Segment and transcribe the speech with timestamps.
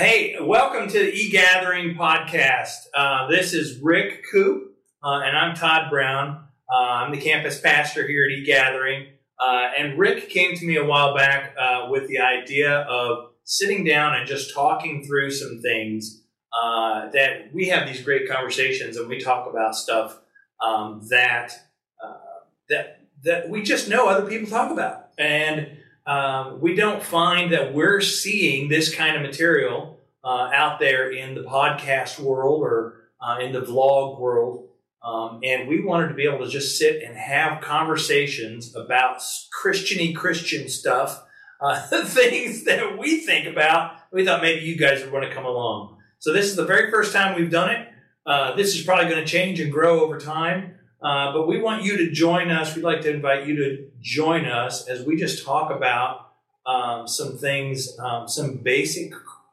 [0.00, 2.86] Hey, welcome to the e-gathering podcast.
[2.94, 4.74] Uh, this is Rick Coop,
[5.04, 6.42] uh, and I'm Todd Brown.
[6.72, 9.08] Uh, I'm the campus pastor here at e-gathering.
[9.38, 13.84] Uh, and Rick came to me a while back uh, with the idea of sitting
[13.84, 19.06] down and just talking through some things uh, that we have these great conversations and
[19.06, 20.18] we talk about stuff
[20.66, 21.52] um, that
[22.70, 25.76] that that we just know other people talk about and
[26.06, 31.34] um, we don't find that we're seeing this kind of material uh, out there in
[31.34, 34.68] the podcast world or uh, in the vlog world.
[35.02, 39.22] Um, and we wanted to be able to just sit and have conversations about
[39.62, 41.22] Christiany Christian stuff,
[41.60, 43.92] uh, things that we think about.
[44.12, 45.98] We thought maybe you guys would want to come along.
[46.18, 47.88] So this is the very first time we've done it.
[48.26, 50.74] Uh, this is probably going to change and grow over time.
[51.02, 52.76] Uh, but we want you to join us.
[52.76, 56.32] We'd like to invite you to join us as we just talk about
[56.66, 59.12] um, some things, um, some basic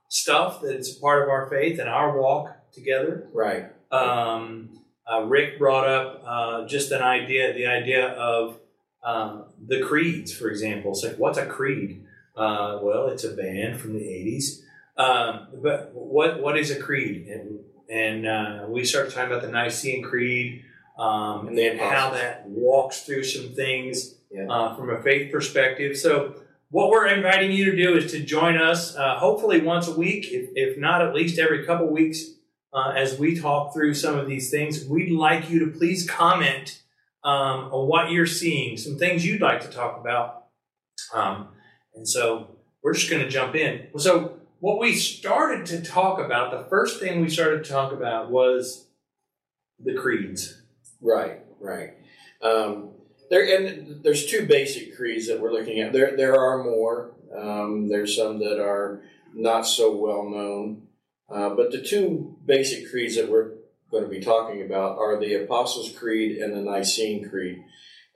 [0.10, 3.28] stuff that's part of our faith and our walk together.
[3.34, 3.72] Right.
[3.92, 8.60] Um, uh, Rick brought up uh, just an idea, the idea of
[9.04, 10.92] um, the creeds, for example.
[10.92, 12.04] It's like, what's a creed?
[12.36, 14.64] Uh, well, it's a band from the 80s.
[14.98, 17.28] Um, but what what is a creed?
[17.28, 20.64] And, and uh, we started talking about the Nicene Creed
[20.98, 24.48] um, and then how that walks through some things yeah.
[24.50, 25.98] uh, from a faith perspective.
[25.98, 26.36] So,
[26.70, 30.28] what we're inviting you to do is to join us, uh, hopefully once a week,
[30.32, 32.26] if, if, not at least every couple weeks,
[32.74, 34.86] uh, as we talk through some of these things.
[34.86, 36.82] We'd like you to please comment
[37.24, 40.48] um, on what you're seeing, some things you'd like to talk about.
[41.14, 41.50] Um,
[41.96, 43.88] and so, we're just going to jump in.
[43.98, 48.32] So, what we started to talk about, the first thing we started to talk about
[48.32, 48.88] was
[49.80, 50.57] the creeds.
[51.02, 51.94] Right, right.
[52.42, 52.92] Um,
[53.30, 55.94] there and there's two basic creeds that we're looking at.
[55.94, 57.14] There there are more.
[57.36, 59.02] Um, there's some that are
[59.34, 60.88] not so well known,
[61.30, 63.52] uh, but the two basic creeds that we're
[63.92, 67.64] going to be talking about are the Apostles' Creed and the Nicene Creed.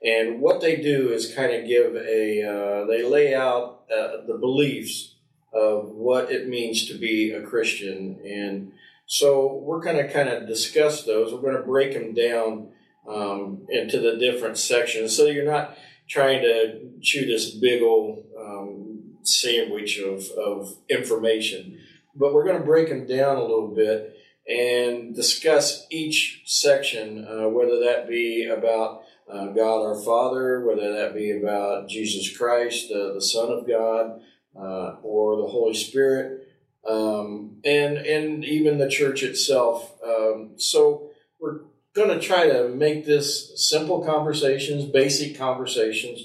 [0.04, 4.38] And what they do is kind of give a uh, they lay out uh, the
[4.38, 5.16] beliefs
[5.52, 8.72] of what it means to be a Christian and
[9.06, 11.32] so we're going to kind of discuss those.
[11.32, 12.68] We're going to break them down
[13.08, 15.76] um, into the different sections, so you're not
[16.08, 21.78] trying to chew this big old um, sandwich of, of information.
[22.14, 24.16] But we're going to break them down a little bit
[24.48, 29.02] and discuss each section, uh, whether that be about
[29.32, 34.20] uh, God our Father, whether that be about Jesus Christ, uh, the Son of God,
[34.56, 36.41] uh, or the Holy Spirit
[36.88, 39.94] um, and and even the church itself.
[40.04, 41.10] Um, so
[41.40, 41.60] we're
[41.94, 46.20] going to try to make this simple conversations, basic conversations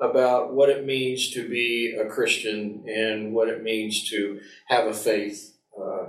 [0.00, 4.94] about what it means to be a Christian and what it means to have a
[4.94, 5.56] faith.
[5.78, 6.06] Uh,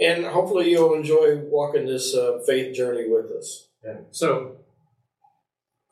[0.00, 3.68] and hopefully you'll enjoy walking this uh, faith journey with us.
[3.84, 3.98] Yeah.
[4.10, 4.56] So,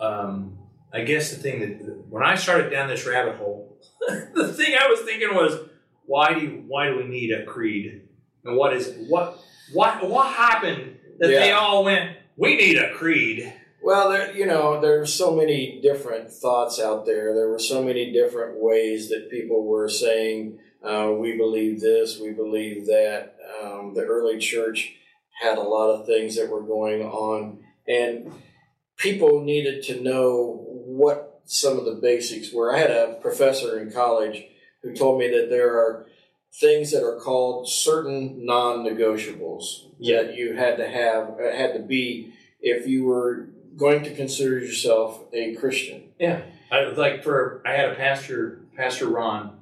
[0.00, 0.58] um,
[0.92, 3.78] I guess the thing that when I started down this rabbit hole,
[4.34, 5.68] the thing I was thinking was,
[6.06, 8.02] why do you, why do we need a creed?
[8.44, 9.38] And what is what
[9.72, 11.40] what what happened that yeah.
[11.40, 12.16] they all went?
[12.36, 13.52] We need a creed.
[13.82, 17.34] Well, there, you know, there there's so many different thoughts out there.
[17.34, 22.30] There were so many different ways that people were saying, uh, "We believe this, we
[22.30, 24.94] believe that." Um, the early church
[25.40, 28.32] had a lot of things that were going on, and
[28.96, 32.74] people needed to know what some of the basics were.
[32.74, 34.44] I had a professor in college
[34.86, 36.06] who told me that there are
[36.60, 42.32] things that are called certain non-negotiables that you had to have uh, had to be
[42.60, 46.04] if you were going to consider yourself a Christian.
[46.18, 49.58] Yeah, I like for I had a pastor, Pastor Ron,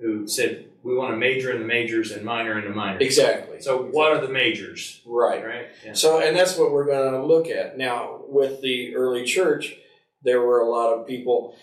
[0.00, 3.02] who said we want to major in the majors and minor in the minors.
[3.02, 3.60] Exactly.
[3.60, 3.90] So exactly.
[3.96, 5.00] what are the majors?
[5.06, 5.44] Right.
[5.44, 5.66] Right.
[5.84, 5.94] Yeah.
[5.94, 9.76] So and that's what we're going to look at now with the early church.
[10.24, 11.56] There were a lot of people.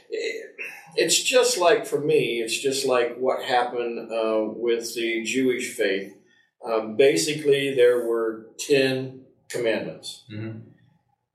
[0.95, 2.41] It's just like for me.
[2.41, 6.15] It's just like what happened uh, with the Jewish faith.
[6.65, 10.23] Um, basically, there were ten commandments.
[10.31, 10.59] Mm-hmm.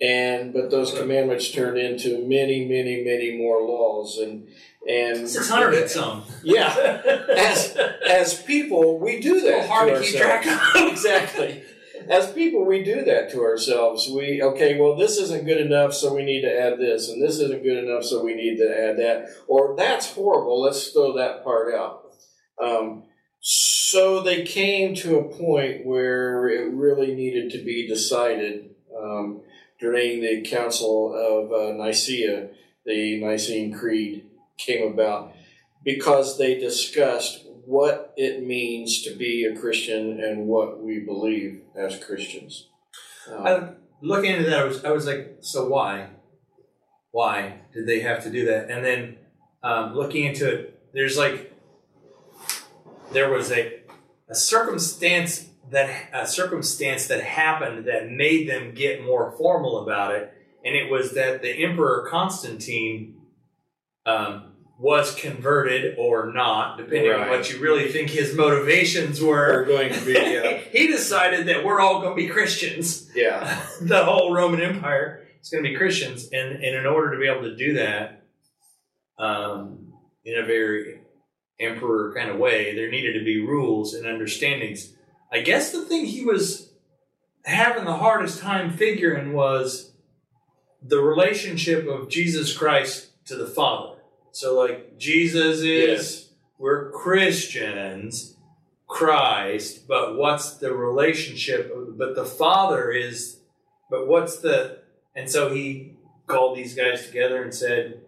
[0.00, 4.46] And but those commandments turned into many, many, many more laws, and
[4.86, 6.24] and six hundred and some.
[6.44, 7.00] Yeah,
[7.34, 7.76] as
[8.06, 9.60] as people, we do that.
[9.60, 10.92] It's hard to, to keep track of.
[10.92, 11.62] exactly.
[12.08, 14.08] As people, we do that to ourselves.
[14.08, 17.38] We okay, well, this isn't good enough, so we need to add this, and this
[17.38, 20.62] isn't good enough, so we need to add that, or that's horrible.
[20.62, 22.12] Let's throw that part out.
[22.62, 23.04] Um,
[23.40, 29.42] so they came to a point where it really needed to be decided um,
[29.78, 32.48] during the Council of uh, Nicaea,
[32.84, 34.26] the Nicene Creed
[34.58, 35.32] came about
[35.84, 42.02] because they discussed what it means to be a Christian and what we believe as
[42.02, 42.68] Christians.
[43.28, 46.10] Um, looking into that, I was, I was like, so why?
[47.10, 48.70] Why did they have to do that?
[48.70, 49.16] And then
[49.62, 51.52] um, looking into it, there's like,
[53.12, 53.80] there was a,
[54.28, 60.32] a circumstance that a circumstance that happened that made them get more formal about it,
[60.64, 63.16] and it was that the Emperor Constantine
[64.04, 69.52] um, was converted or not, depending on what you really think his motivations were.
[69.52, 73.10] we're going to be, uh, he decided that we're all going to be Christians.
[73.14, 77.18] yeah, the whole Roman Empire is going to be Christians, and, and in order to
[77.18, 78.24] be able to do that
[79.18, 79.94] um,
[80.24, 81.00] in a very
[81.58, 84.92] emperor kind of way, there needed to be rules and understandings.
[85.32, 86.70] I guess the thing he was
[87.46, 89.92] having the hardest time figuring was
[90.82, 93.95] the relationship of Jesus Christ to the Father.
[94.36, 96.28] So, like, Jesus is, Yes.
[96.58, 98.36] we're Christians,
[98.86, 101.72] Christ, but what's the relationship?
[101.96, 103.38] But the Father is,
[103.88, 104.80] but what's the,
[105.14, 105.94] and so he
[106.26, 108.02] called these guys together and said,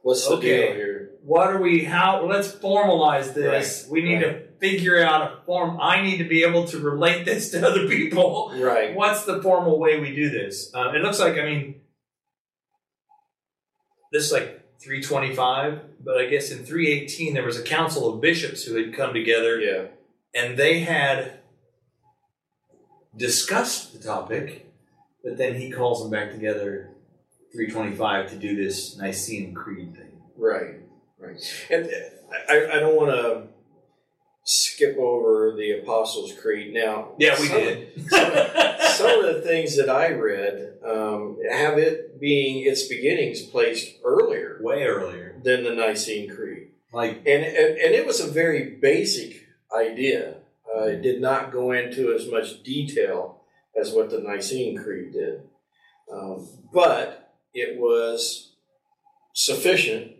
[0.00, 0.68] what's the Okay.
[0.68, 1.10] deal here?
[1.22, 5.78] what are we how let's formalize this Right, we need to figure out a form
[5.80, 8.94] i need to be able to relate this to other people Right.
[8.94, 11.80] what's the formal way we do this um, it looks like i mean
[14.12, 18.76] this like 325 but i guess in 318 there was a council of bishops who
[18.76, 19.84] had come together Yeah.
[20.34, 21.40] and they had
[23.16, 24.66] discussed the topic
[25.24, 26.90] but then he calls them back together
[27.52, 30.04] 325 to do this nicene creed thing
[30.40, 30.76] Right,
[31.18, 31.64] right.
[31.68, 31.90] And
[32.48, 33.48] I, I don't want to
[34.44, 36.72] skip over the Apostles' Creed.
[36.72, 42.20] Now, yeah we some, did Some of the things that I read um, have it
[42.20, 45.40] being its beginnings placed earlier way earlier.
[45.42, 49.46] than the Nicene Creed, Like and and, and it was a very basic
[49.76, 50.36] idea.
[50.74, 53.40] Uh, it did not go into as much detail
[53.78, 55.42] as what the Nicene Creed did,
[56.12, 58.52] um, but it was
[59.34, 60.12] sufficient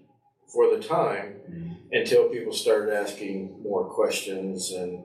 [0.53, 5.05] for the time until people started asking more questions and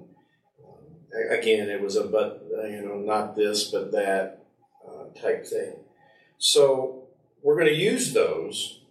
[0.63, 4.45] um, again it was a but you know not this but that
[4.88, 5.75] uh, type thing
[6.38, 7.07] so
[7.41, 8.81] we're going to use those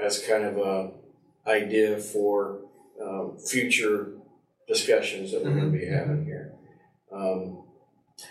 [0.00, 0.90] as kind of a
[1.48, 2.60] idea for
[3.02, 4.12] um, future
[4.68, 6.52] discussions that we're going to be having here
[7.12, 7.62] um,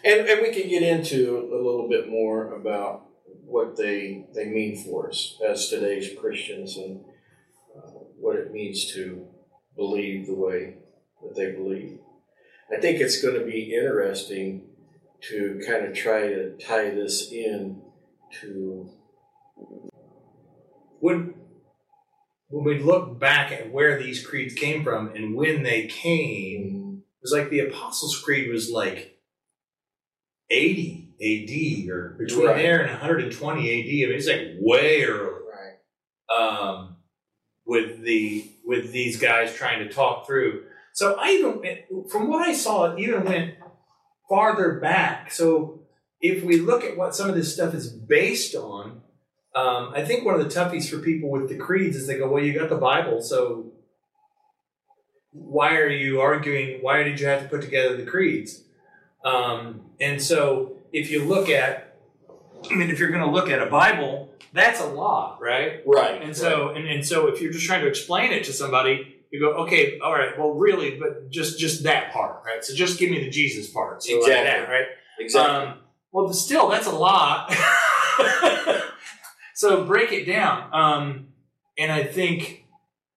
[0.04, 3.06] and, and we can get into a little bit more about
[3.46, 7.02] what they they mean for us as today's Christians and
[7.78, 9.28] uh, what it means to
[9.76, 10.78] believe the way
[11.22, 12.00] that they believe.
[12.76, 14.64] I think it's going to be interesting
[15.30, 17.82] to kind of try to tie this in
[18.42, 18.90] to
[21.00, 21.35] when
[22.48, 27.22] when we look back at where these creeds came from and when they came, it
[27.22, 29.20] was like the Apostles' Creed was like
[30.50, 32.58] 80 AD or between Right.
[32.58, 34.06] there and 120 AD.
[34.06, 35.42] I mean, it's like way early.
[35.52, 36.38] right.
[36.38, 36.98] um,
[37.66, 40.66] with the with these guys trying to talk through.
[40.94, 43.56] So I even from what I saw, it even went
[44.30, 45.32] farther back.
[45.32, 45.82] So
[46.22, 49.02] if we look at what some of this stuff is based on,
[49.56, 52.30] um, I think one of the toughies for people with the creeds is they go,
[52.30, 53.72] "Well, you got the Bible, so
[55.32, 56.82] why are you arguing?
[56.82, 58.64] Why did you have to put together the creeds?"
[59.24, 61.98] Um, and so if you look at,
[62.70, 65.82] I mean, if you're going to look at a Bible, that's a lot, right?
[65.86, 66.22] Right.
[66.22, 69.40] And so, and, and so, if you're just trying to explain it to somebody, you
[69.40, 72.64] go, okay, all right, well, really, but just just that part, right?
[72.64, 74.46] So just give me the Jesus part, so like Exactly.
[74.46, 74.86] that, right?
[75.20, 75.68] exactly.
[75.68, 75.78] Um,
[76.12, 77.54] well, still, that's a lot.
[79.56, 80.70] so break it down.
[80.74, 81.28] Um,
[81.78, 82.66] and I think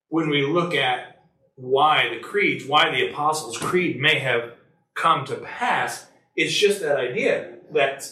[0.09, 1.23] when we look at
[1.57, 4.53] why the creeds, why the Apostles' Creed may have
[4.95, 8.11] come to pass, it's just that idea that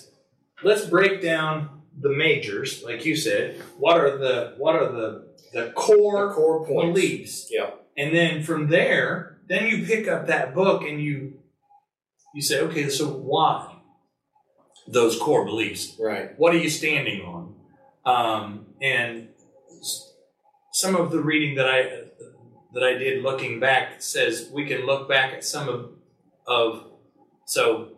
[0.63, 3.63] let's break down the majors, like you said.
[3.79, 7.01] What are the what are the the core the core points.
[7.01, 7.49] beliefs?
[7.51, 7.71] Yeah.
[7.97, 11.39] And then from there, then you pick up that book and you
[12.35, 13.77] you say, okay, so why
[14.89, 15.97] those core beliefs?
[15.99, 16.39] Right.
[16.39, 17.56] What are you standing on?
[18.07, 19.29] Um, and
[20.73, 21.83] some of the reading that I
[22.75, 25.91] that I did looking back says we can look back at some of
[26.47, 26.85] of
[27.47, 27.89] so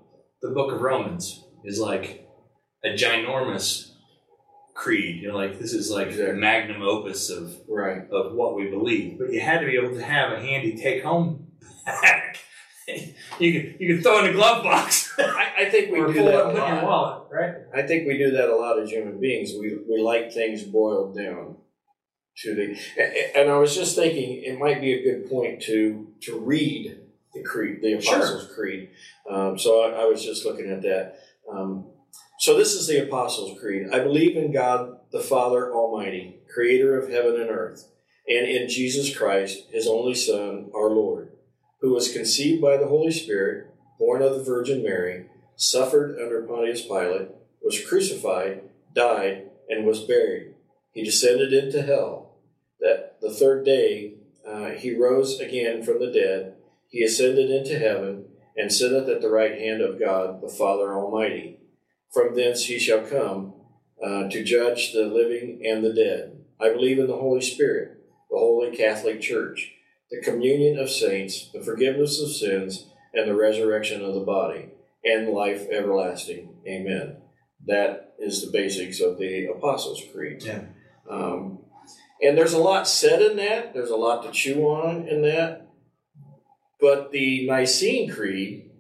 [0.40, 2.26] the book of Romans is like
[2.84, 3.90] a ginormous
[4.74, 5.22] creed.
[5.22, 8.02] You know, like this is like the magnum opus of Right.
[8.10, 9.18] of what we believe.
[9.18, 11.48] But you had to be able to have a handy take home
[11.84, 12.38] bag.
[13.38, 16.14] you could you could throw in a glove box I, I think we or do
[16.14, 16.85] pull that a put in your lot.
[16.85, 17.54] wallet, right?
[17.75, 19.50] I think we do that a lot as human beings.
[19.59, 21.57] We we like things boiled down
[22.42, 22.78] to the.
[22.97, 26.38] a- a- And I was just thinking, it might be a good point to to
[26.38, 27.00] read
[27.35, 28.90] the creed, the Apostles' Creed.
[29.30, 31.18] Um, so I, I, was just looking at that.
[31.52, 31.90] Um,
[32.38, 33.88] so this is the Apostles' Creed.
[33.92, 37.88] I believe in God the Father Almighty, creator of heaven and earth,
[38.28, 41.33] and in Jesus Christ, his only Son, our Lord,
[41.80, 46.82] who was conceived by the Holy Spirit, born of the Virgin Mary, suffered under Pontius
[46.82, 47.28] Pilate,
[47.62, 48.62] was crucified,
[48.94, 50.54] died, and was buried.
[50.92, 52.37] He descended into hell.
[52.80, 54.14] That the third day
[54.47, 56.54] uh, he rose again from the dead.
[56.88, 61.61] He ascended into heaven and sitteth at the right hand of God the Father Almighty.
[62.12, 63.54] From thence he shall come
[64.02, 66.38] uh, to judge the living and the dead.
[66.61, 67.99] I believe in the Holy Spirit,
[68.30, 69.73] the Holy Catholic Church,
[70.10, 74.70] the communion of saints, the forgiveness of sins, and the resurrection of the body,
[75.04, 76.56] and life everlasting.
[76.66, 77.18] Amen.
[77.66, 80.42] That is the basics of the Apostles' Creed.
[80.42, 80.62] Yeah.
[81.08, 81.60] Um,
[82.20, 85.68] and there's a lot said in that, there's a lot to chew on in that.
[86.80, 88.70] But the Nicene Creed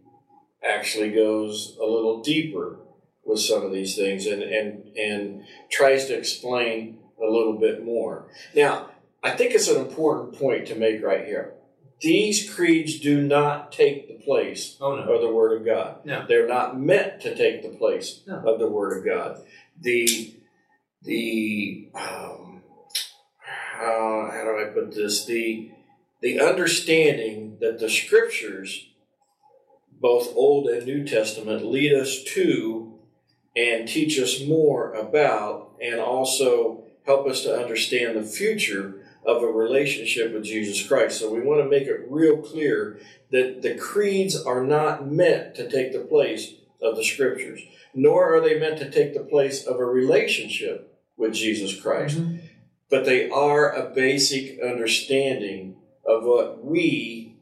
[0.64, 2.80] actually goes a little deeper
[3.24, 8.30] with some of these things and, and, and tries to explain a little bit more.
[8.54, 8.90] Now,
[9.22, 11.54] I think it's an important point to make right here.
[12.00, 15.12] These creeds do not take the place oh, no.
[15.12, 16.04] of the Word of God.
[16.04, 16.24] No.
[16.28, 18.36] They're not meant to take the place no.
[18.36, 19.42] of the Word of God.
[19.80, 20.34] The
[21.02, 22.62] the um,
[23.80, 25.24] uh, how do I put this?
[25.24, 25.72] The
[26.20, 28.88] the understanding that the Scriptures,
[30.00, 32.98] both Old and New Testament, lead us to
[33.56, 39.46] and teach us more about, and also help us to understand the future of a
[39.46, 41.18] relationship with Jesus Christ.
[41.18, 42.98] So we want to make it real clear
[43.30, 47.60] that the creeds are not meant to take the place of the scriptures,
[47.94, 52.18] nor are they meant to take the place of a relationship with Jesus Christ.
[52.18, 52.36] Mm-hmm.
[52.90, 57.36] But they are a basic understanding of what we,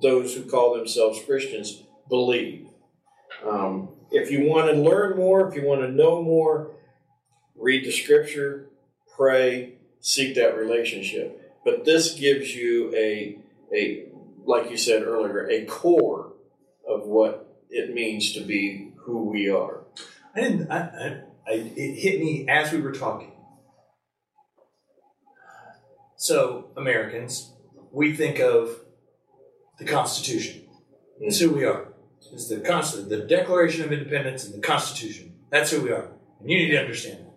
[0.00, 2.66] those who call themselves Christians, believe.
[3.46, 6.76] Um, if you want to learn more, if you want to know more,
[7.56, 8.70] read the scripture,
[9.16, 11.60] pray, seek that relationship.
[11.64, 13.38] But this gives you a,
[13.74, 14.08] a
[14.44, 16.34] like you said earlier, a core
[16.86, 19.84] of what it means to be who we are.
[20.36, 20.70] I didn't.
[20.70, 23.32] I, I, I, it hit me as we were talking.
[26.16, 27.52] So Americans,
[27.90, 28.80] we think of
[29.78, 30.62] the Constitution.
[31.20, 31.88] That's who we are.
[32.32, 35.34] It's the Constitution, the Declaration of Independence, and the Constitution.
[35.50, 36.08] That's who we are.
[36.40, 37.31] And you need to understand that.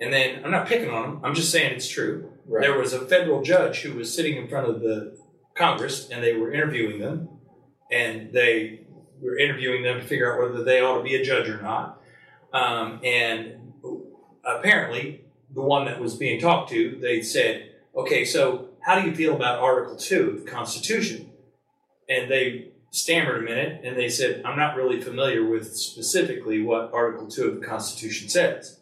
[0.00, 1.20] And then I'm not picking on them.
[1.22, 2.32] I'm just saying it's true.
[2.46, 2.62] Right.
[2.62, 5.18] There was a federal judge who was sitting in front of the
[5.54, 7.28] Congress, and they were interviewing them,
[7.90, 8.86] and they
[9.20, 12.00] were interviewing them to figure out whether they ought to be a judge or not.
[12.52, 13.72] Um, and
[14.44, 19.14] apparently, the one that was being talked to, they said, "Okay, so how do you
[19.14, 21.30] feel about Article Two of the Constitution?"
[22.08, 26.90] And they stammered a minute, and they said, "I'm not really familiar with specifically what
[26.92, 28.79] Article Two of the Constitution says."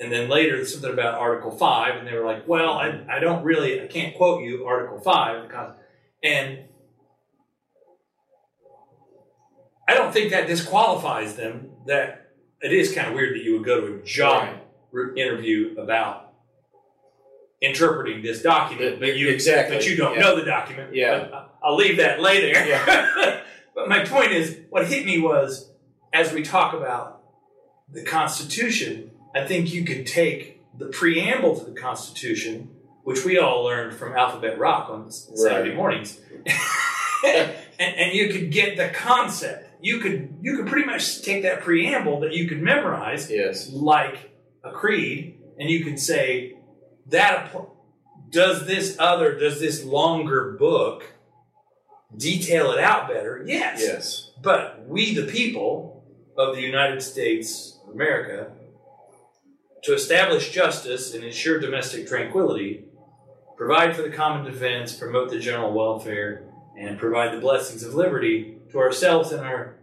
[0.00, 3.44] And then later something about Article Five, and they were like, "Well, I, I don't
[3.44, 5.50] really, I can't quote you Article Five,
[6.22, 6.64] and
[9.88, 11.70] I don't think that disqualifies them.
[11.86, 14.48] That it is kind of weird that you would go to a job
[14.92, 15.18] Right.
[15.18, 16.32] interview about
[17.60, 20.20] interpreting this document, but you Exactly, but you don't yeah.
[20.20, 20.94] know the document.
[20.94, 21.18] Yeah.
[21.18, 22.46] But uh, I'll leave that later.
[22.66, 23.40] Yeah.
[23.74, 25.70] but my point is, what hit me was
[26.12, 27.22] as we talk about
[27.92, 32.70] the Constitution, I think you could take the preamble to the Constitution,
[33.04, 35.76] which we all learned from Alphabet Rock on Saturday Right.
[35.76, 36.20] mornings,
[37.24, 39.64] and, and you could get the concept.
[39.80, 43.70] You could you could pretty much take that preamble that you could memorize Yes.
[43.70, 44.30] like
[44.64, 46.56] a creed, and you could say
[47.08, 47.54] that
[48.30, 51.04] does this other does this longer book
[52.16, 53.44] detail it out better?
[53.46, 53.80] Yes.
[53.82, 54.30] Yes.
[54.42, 56.04] But we, the people
[56.36, 58.52] of the United States of America,
[59.86, 62.84] to establish justice and ensure domestic tranquility,
[63.56, 66.44] provide for the common defense, promote the general welfare,
[66.78, 69.76] and provide the blessings of liberty to ourselves and our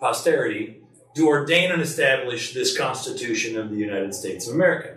[0.00, 0.80] posterity,
[1.14, 4.96] do ordain and establish this Constitution of the United States of America.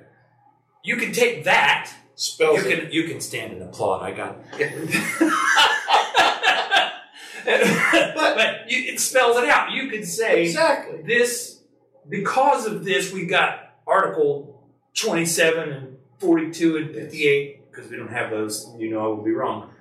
[0.84, 1.91] You can take that.
[2.15, 2.79] Spells You it.
[2.84, 4.01] can you can stand and applaud.
[4.03, 4.38] I got.
[7.46, 9.72] but but you, it spells it out.
[9.72, 11.01] You could say Exactly.
[11.03, 11.62] this
[12.10, 14.63] because of this we got article
[14.96, 19.31] 27 and 42 and 58 because we don't have those you know i will be
[19.31, 19.72] wrong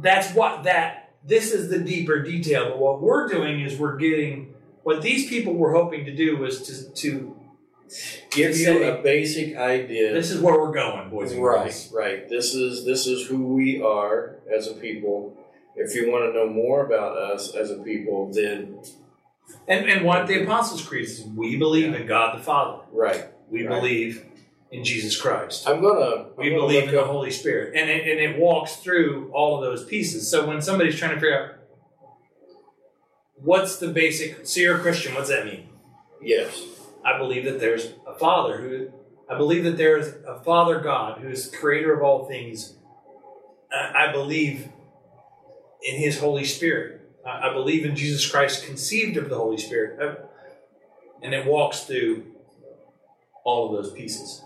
[0.00, 4.54] that's what that this is the deeper detail but what we're doing is we're getting
[4.82, 7.38] what these people were hoping to do was to, to
[8.30, 10.12] Give you say, a basic idea.
[10.12, 12.28] this is where we're going boys and Right, girls right.
[12.28, 15.36] This is this is who we are as a people,
[15.74, 18.78] If you want to know more about us as a people, then
[19.66, 22.82] And, and what the Apostles' Creed is we believe in God the Father.
[22.92, 23.26] right.
[23.50, 23.80] We Right.
[23.80, 24.24] believe
[24.70, 25.66] in Jesus Christ.
[25.68, 26.26] I'm gonna.
[26.36, 27.74] We I'm gonna believe in the Holy Spirit.
[27.74, 30.30] And it, and it walks through all of those pieces.
[30.30, 31.54] So when somebody's trying to figure out
[33.36, 35.68] what's the basic, so you're a Christian, what's that mean?
[36.20, 36.62] Yes.
[37.04, 38.88] I believe that there's a Father who,
[39.30, 42.74] I believe that there is a Father God who is creator of all things.
[43.72, 44.68] I I believe
[45.82, 46.97] in His Holy Spirit.
[47.28, 50.00] I believe in Jesus Christ conceived of the Holy Spirit.
[50.00, 50.14] Uh,
[51.22, 52.24] And it walks through
[53.44, 54.42] all of those pieces.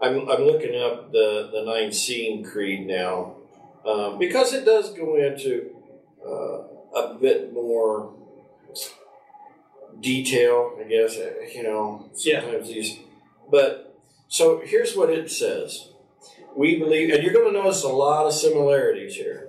[0.00, 3.36] I'm, I'm looking up the, the Nicene Creed now
[3.84, 5.70] um, because it does go into
[6.24, 8.14] uh, a bit more
[10.00, 11.16] detail, I guess.
[11.18, 12.40] uh, You know, Yeah.
[12.40, 12.98] sometimes these.
[13.50, 13.94] But
[14.28, 15.88] so here's what it says
[16.56, 19.48] We believe, and you're going to notice a lot of similarities here.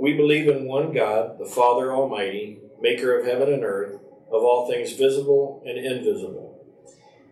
[0.00, 3.94] We believe in one God, the Father Almighty, maker of heaven and earth,
[4.30, 6.64] of all things visible and invisible,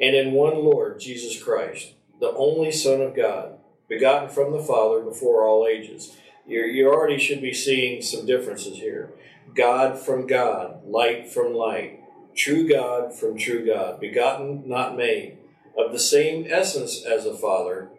[0.01, 5.01] and in one Lord, Jesus Christ the only Son of God, begotten from the Father
[5.01, 6.17] before all ages.
[6.47, 9.13] You, you already should be seeing some differences here.
[9.55, 12.01] God from God, light from light,
[12.35, 15.39] true God from true God, begotten, not made,
[15.77, 17.91] of the same essence as the Father.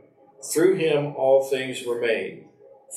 [0.51, 2.44] Through him all things were made.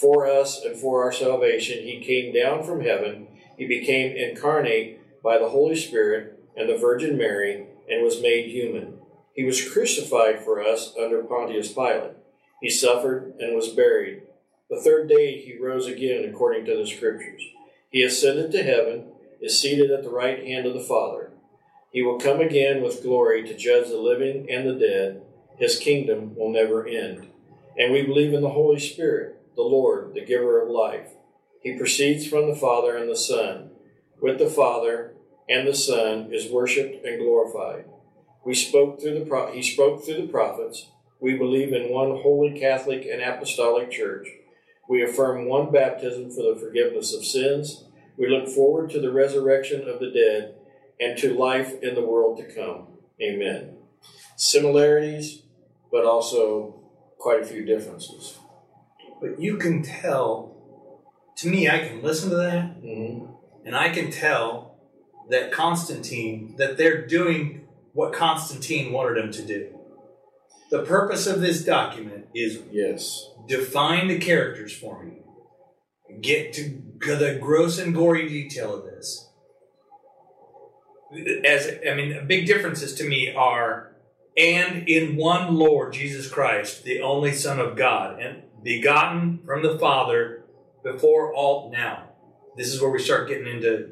[0.00, 3.28] For us and for our salvation, he came down from heaven.
[3.56, 8.98] He became incarnate by the Holy Spirit and the Virgin Mary and was made human.
[9.34, 12.16] He was crucified for us under Pontius Pilate.
[12.60, 14.22] He suffered and was buried.
[14.70, 17.42] The third day he rose again according to the Scriptures.
[17.90, 19.06] He ascended to heaven,
[19.40, 21.30] is seated at the right hand of the Father.
[21.92, 25.22] He will come again with glory to judge the living and the dead.
[25.56, 27.28] His kingdom will never end.
[27.78, 31.10] And we believe in the Holy Spirit, the Lord, the giver of life.
[31.64, 33.70] He proceeds from the Father and the Son.
[34.22, 35.14] With the Father
[35.48, 37.86] and the Son is worshiped and glorified.
[38.46, 40.86] We spoke through the pro- he spoke through the prophets.
[41.20, 44.28] We believe in one holy Catholic and apostolic church.
[44.88, 47.84] We affirm one baptism for the forgiveness of sins.
[48.16, 50.54] We look forward to the resurrection of the dead
[51.00, 52.86] and to life in the world to come.
[53.20, 53.78] Amen.
[54.36, 55.42] Similarities,
[55.90, 56.80] but also
[57.18, 58.38] quite a few differences.
[59.20, 60.56] But you can tell,
[61.38, 63.26] to me, I can listen to that Mm-hmm.
[63.66, 64.76] and I can tell
[65.30, 69.78] that Constantine, that they're doing what Constantine wanted them to do.
[70.70, 73.30] The purpose of this document is Yes.
[73.46, 75.22] define the characters for me.
[76.20, 79.28] Get to the gross and gory detail of this.
[81.44, 83.92] As I mean, big differences to me are,
[84.36, 89.78] and in one Lord Jesus Christ, the only Son of God, and begotten from the
[89.78, 90.44] Father
[90.82, 91.70] before all.
[91.70, 92.10] Now,
[92.56, 93.90] this is where we start getting into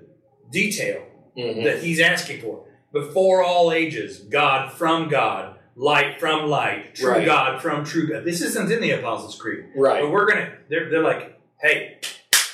[0.50, 1.02] detail
[1.36, 1.64] Mm-hmm.
[1.64, 2.64] that he's asking for.
[2.94, 7.26] Before all ages, God from God, light from light, true Right.
[7.26, 8.24] God from true God.
[8.24, 9.66] This isn't in the Apostles' Creed.
[9.76, 10.00] Right.
[10.02, 10.52] But we're gonna.
[10.70, 11.98] They're, they're like, hey,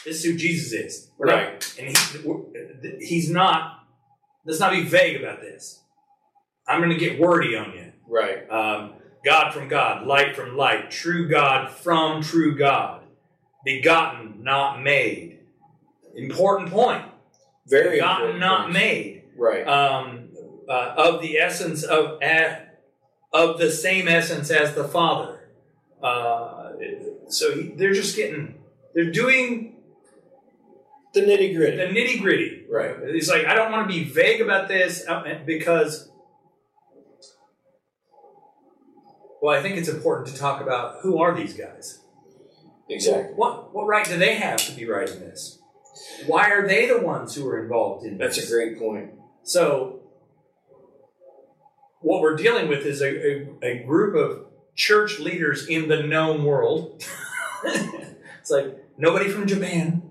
[0.05, 1.11] this is who Jesus is.
[1.17, 1.75] We're not- Right.
[1.79, 3.85] and he, he's not.
[4.45, 5.81] Let's not be vague about this.
[6.67, 7.93] I'm gonna get wordy on you.
[8.09, 8.51] Right.
[8.51, 13.03] Um, God from God, light from light, true God from true God,
[13.65, 15.41] begotten, not made.
[16.15, 17.05] Important point.
[17.67, 18.75] Very Begotten, important not points.
[18.75, 19.23] made.
[19.37, 19.67] Right.
[19.67, 20.29] Um,
[20.69, 22.57] uh, of the essence of uh,
[23.33, 25.49] of the same essence as the Father.
[26.03, 26.73] Uh,
[27.29, 28.57] so they're just getting.
[28.95, 29.77] They're doing
[31.15, 31.77] the nitty gritty.
[31.77, 32.65] the nitty gritty.
[32.71, 32.95] Right.
[33.03, 36.11] It's like I don't want to be vague about this uh, because,
[39.43, 41.99] well, I think it's important to talk about who are these guys.
[42.89, 43.35] Exactly.
[43.35, 45.59] What what right do they have to be writing this?
[46.27, 48.49] Why are they the ones who are involved in That's this?
[48.49, 49.11] a great point.
[49.43, 50.01] So,
[52.01, 56.45] what we're dealing with is a, a, a group of church leaders in the known
[56.45, 57.05] world.
[57.65, 60.03] it's like nobody from Japan.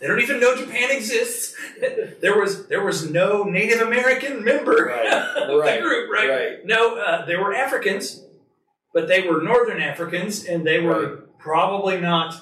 [0.00, 1.54] They don't even know Japan exists.
[2.20, 6.28] there was there was no Native American member Right, of right, the group, right?
[6.28, 6.58] right.
[6.64, 8.24] No, uh, they were Africans,
[8.94, 12.34] but they were Northern Africans, and they were probably not.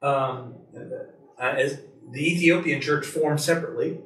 [0.00, 0.56] Um,
[1.40, 4.00] uh, as the Ethiopian church formed separately,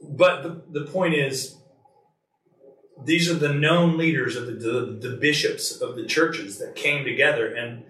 [0.00, 1.56] but the, the point is,
[3.04, 7.04] these are the known leaders of the, the the bishops of the churches that came
[7.04, 7.82] together, and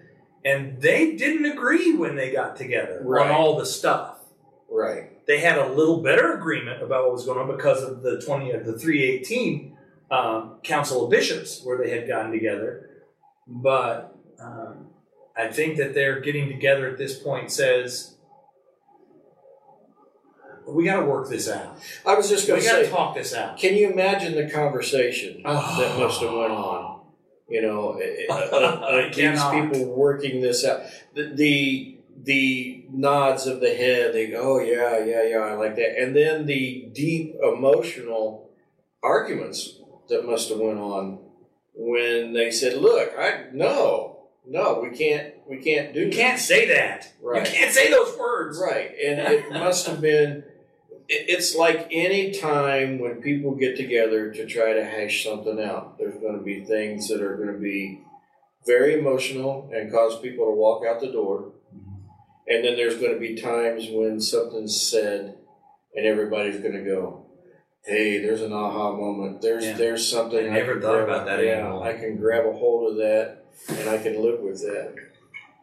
[0.45, 3.29] and they didn't agree when they got together Right.
[3.29, 4.17] on all the stuff
[4.69, 5.25] Right.
[5.27, 8.51] they had a little better agreement about what was going on because of the 20
[8.51, 9.77] of the 318
[10.11, 12.89] um, council of bishops where they had gotten together
[13.47, 14.87] but um,
[15.35, 18.15] I think that they're getting together at this point says
[20.67, 21.79] we got to work this out.
[22.05, 23.57] I was just going to got to say, talk this out.
[23.57, 25.77] can you imagine the conversation Oh.
[25.81, 26.98] that must have went on?
[27.49, 27.89] You know,
[28.29, 30.81] of- I of these people working this out.
[31.15, 34.13] The, the the nods of the head.
[34.13, 35.99] They go, oh yeah, yeah, yeah, I like that.
[35.99, 38.49] And then the deep emotional
[39.01, 41.19] arguments that must have went on
[41.73, 46.39] when they said, "Look, I no, no, we can't, we can't do You that." can't
[46.39, 47.13] say that.
[47.21, 47.45] Right.
[47.45, 48.59] You can't say those words.
[48.61, 50.43] Right, and it must have been.
[51.09, 55.97] It- It's like any time when people get together to try to hash something out.
[55.97, 58.01] There's going to be things that are going to be
[58.67, 61.95] very emotional and cause people to walk out the door, mm-hmm.
[62.47, 65.37] and then there's going to be times when something's said,
[65.95, 67.25] and everybody's going to go,
[67.85, 69.41] "Hey, there's an aha moment.
[69.41, 69.77] There's Yeah.
[69.77, 71.83] there's something I never can thought grab- about that Yeah, anymore.
[71.83, 74.93] I can grab a hold of that, and I can live with that."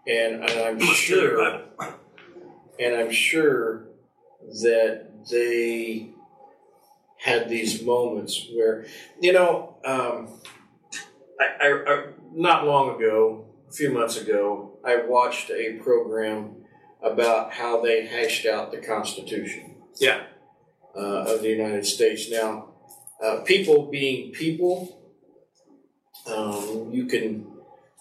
[0.08, 1.62] And, and I'm sure
[2.78, 3.84] and I'm sure
[4.62, 6.10] that they
[7.18, 8.86] had these moments where,
[9.20, 10.40] you know, um,
[11.40, 16.56] I, I, I not long ago, a few months ago, I watched a program
[17.02, 19.76] about how they hashed out the Constitution.
[19.98, 20.24] Yeah.
[20.94, 22.30] Uh, of the United States.
[22.30, 22.70] Now,
[23.22, 25.12] uh, people being people,
[26.26, 27.46] um, you can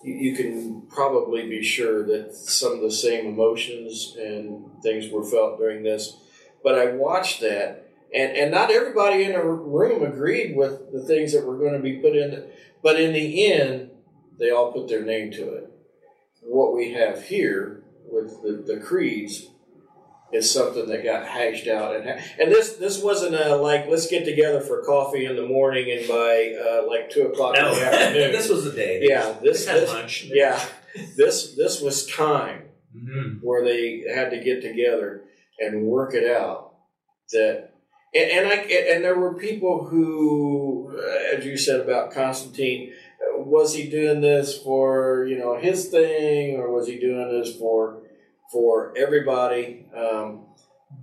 [0.03, 5.25] you you can probably be sure that some of the same emotions and things were
[5.25, 6.15] felt during this.
[6.65, 11.31] But I watched that, and, and not everybody in the room agreed with the things
[11.33, 12.43] that were going to be put in.
[12.81, 13.91] But in the end,
[14.39, 15.71] they all put their name to it.
[16.41, 19.47] What we have here with the, the creeds
[20.33, 24.07] is something that got hashed out, and ha- and this this wasn't a like let's
[24.07, 27.71] get together for coffee in the morning and by uh, like two o'clock No.
[27.71, 28.31] in the afternoon.
[28.37, 28.99] this was the day.
[29.03, 30.25] yeah, this, This lunch.
[30.33, 30.59] yeah,
[31.15, 32.63] this this was time
[32.97, 33.39] Mhm.
[33.43, 35.23] where they had to get together
[35.59, 36.73] and work it out.
[37.31, 37.71] That
[38.13, 43.41] and, and I and there were people who, uh, as you said about Constantine, uh,
[43.41, 48.03] was he doing this for you know his thing or was he doing this for
[48.51, 49.85] for everybody?
[49.95, 50.45] Um,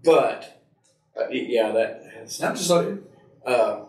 [0.05, 0.63] but
[1.19, 2.13] uh, yeah, that
[2.43, 2.57] I'm
[3.45, 3.81] uh,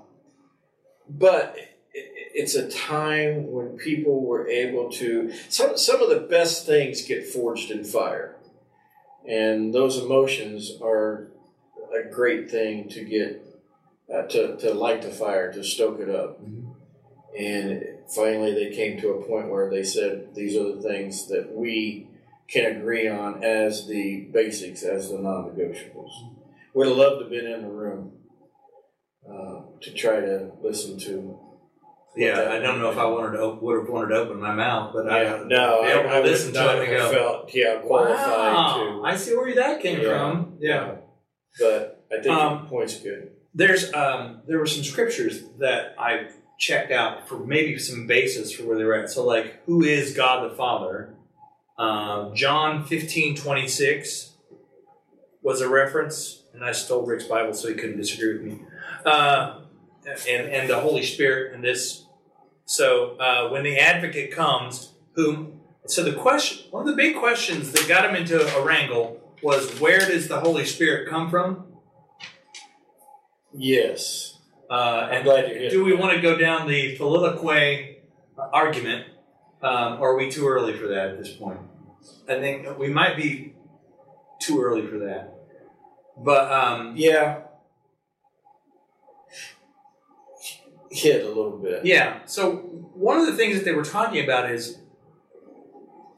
[1.07, 1.57] but
[1.93, 5.31] it's a time when people were able to.
[5.49, 8.35] Some some of the best things get forged in fire,
[9.27, 11.31] and those emotions are
[11.93, 13.45] a great thing to get
[14.13, 16.39] uh, to to light the fire, to stoke it up.
[17.37, 17.83] And
[18.13, 22.07] finally, they came to a point where they said, "These are the things that we
[22.47, 26.11] can agree on as the basics, as the non-negotiables."
[26.73, 28.13] Would have loved to have been in the room
[29.29, 31.39] uh, to try to listen to.
[32.15, 34.53] Yeah, I don't know if I wanted to op- would have wanted to open my
[34.53, 37.53] mouth, but Yeah, I no, I, to I would listen to it and go, felt
[37.53, 39.01] yeah qualified Wow.
[39.03, 40.07] I see where that came Yeah.
[40.09, 40.57] from.
[40.59, 40.95] Yeah.
[41.59, 43.31] But I think Um, your point's good.
[43.55, 46.27] There's um, there were some scriptures that I
[46.59, 49.09] checked out for maybe some basis for where they were at.
[49.09, 51.15] So like, who is God the Father?
[51.77, 54.33] Um, John fifteen twenty six
[55.41, 58.59] was a reference, and I stole Rick's Bible so he couldn't disagree with me.
[59.05, 59.59] Uh,
[60.29, 62.02] and and the Holy Spirit and this.
[62.65, 67.71] So uh, when the Advocate comes, whom so the question, one of the big questions
[67.73, 71.65] that got him into a wrangle was where does the Holy Spirit come from?
[73.55, 74.37] Yes,
[74.69, 74.73] Uh,
[75.09, 75.71] I'm and glad you hit.
[75.71, 77.97] do we want to go down the filioque
[78.51, 79.05] argument,
[79.61, 81.59] um, or are we too early for that at this point?
[82.27, 83.53] I think we might be
[84.39, 85.35] too early for that.
[86.17, 87.41] But um, Yeah,
[90.93, 91.85] hit a little bit.
[91.85, 92.55] yeah, so
[92.93, 94.77] one of the things that they were talking about is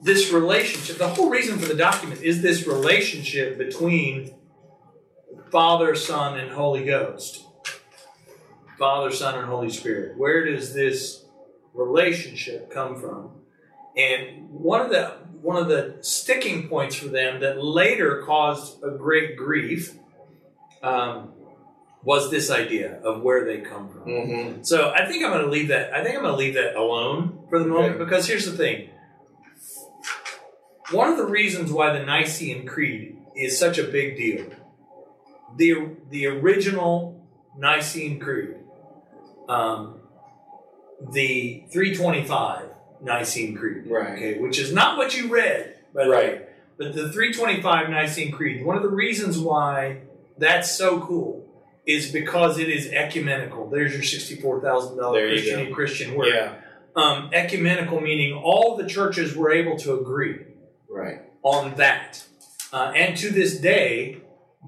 [0.01, 0.97] this relationship.
[0.97, 4.35] The whole reason for the document is this relationship between
[5.51, 7.43] Father, Son, and Holy Ghost.
[8.77, 10.17] Father, Son, and Holy Spirit.
[10.17, 11.25] Where does this
[11.73, 13.31] relationship come from?
[13.95, 18.89] And one of the one of the sticking points for them that later caused a
[18.89, 19.95] great grief
[20.81, 21.33] um,
[22.05, 24.03] was this idea of where they come from.
[24.05, 24.63] Mm-hmm.
[24.63, 25.91] So I think I'm going to leave that.
[25.91, 28.03] I think I'm going to leave that alone for the moment Okay.
[28.05, 28.89] because here's the thing.
[30.91, 34.45] One of the reasons why the Nicene Creed is such a big deal,
[35.57, 37.25] the the original
[37.57, 38.55] Nicene Creed,
[39.49, 39.95] um,
[41.11, 42.67] the 325
[43.01, 44.13] Nicene Creed, Right.
[44.13, 46.33] okay, which is not what you read, by Right.
[46.33, 46.41] way,
[46.77, 48.63] but the 325 Nicene Creed.
[48.63, 50.01] One of the reasons why
[50.37, 51.45] that's so cool
[51.87, 53.69] is because it is ecumenical.
[53.69, 56.29] There's your sixty-four thousand dollar Christian and Christian word.
[56.33, 56.55] Yeah,
[56.95, 60.39] Um, ecumenical meaning all the churches were able to agree.
[60.89, 61.21] Right.
[61.43, 62.23] on that.
[62.71, 64.21] Uh, and to this day,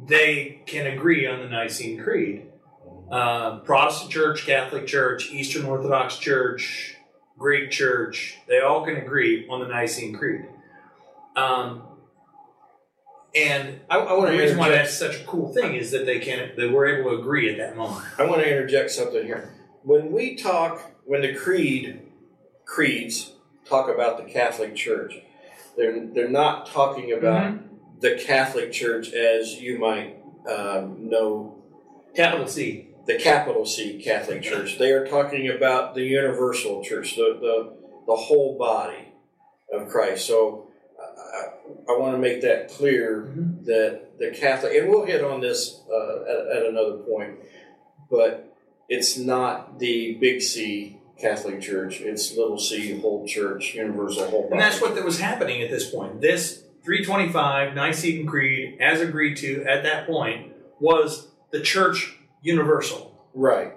[0.08, 2.44] they can agree on the Nicene Creed.
[3.10, 6.96] Uh, Protestant Church, Catholic Church, Eastern Orthodox Church,
[7.38, 10.46] Greek Church, they all can agree on the Nicene Creed.
[11.36, 11.84] Um,
[13.38, 16.06] and I, I want the to reason why that's such a cool thing is that
[16.06, 18.06] they can they were able to agree at that moment.
[18.18, 19.54] I want to interject something here.
[19.84, 22.02] When we talk, when the creed
[22.66, 23.34] creeds
[23.66, 25.16] talk about the Catholic Church,
[25.76, 27.60] they're they're not talking about
[28.02, 30.18] the Catholic Church as you might
[30.50, 31.64] um, know
[32.16, 32.90] Capital C.
[33.06, 34.78] the capital C Catholic Church.
[34.80, 39.14] They are talking about the universal church, the the, the whole body
[39.72, 40.26] of Christ.
[40.26, 40.67] So
[41.38, 43.66] I, I want to make that clear Mhm.
[43.66, 47.40] that the Catholic, and we'll hit on this uh, at, at another point,
[48.10, 48.56] but
[48.90, 52.00] it's not the big C Catholic Church.
[52.02, 54.54] It's little C whole church, universal whole body.
[54.54, 56.22] And that's what that was happening at this point.
[56.22, 63.30] This 325 Nicene Creed, as agreed to at that point, was the church universal.
[63.34, 63.74] right.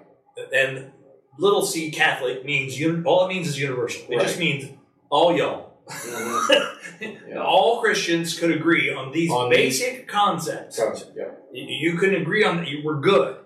[0.53, 0.91] And
[1.37, 4.03] little c Catholic means un- all it means is universal.
[4.09, 4.69] It just means
[5.09, 5.70] all y'all.
[5.87, 7.17] Mhm.
[7.27, 7.37] Yeah.
[7.43, 10.79] All Christians could agree on these On basic concepts.
[10.79, 11.31] Concept, yeah.
[11.51, 12.67] You, you can agree on that.
[12.67, 13.37] You were good.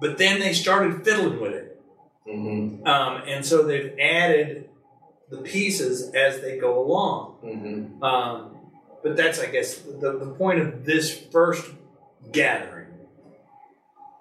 [0.00, 1.80] But then they started fiddling with it.
[2.28, 2.86] Mm-hmm.
[2.86, 4.68] Um, and so they've added
[5.30, 7.36] the pieces as they go along.
[7.44, 8.02] Mm-hmm.
[8.02, 8.56] Um,
[9.02, 11.70] but that's, I guess, the, the point of this first
[12.30, 12.88] gathering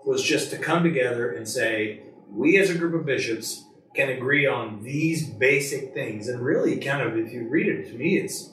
[0.06, 4.48] was just to come together and say, we as a group of bishops can agree
[4.48, 6.28] on these basic things.
[6.28, 8.52] And really, kind of, if you read it to me, it's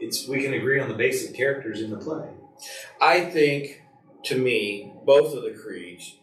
[0.00, 2.28] it's we can agree on the basic characters in the play.
[3.00, 3.82] I think,
[4.24, 6.16] to me, both of the creeds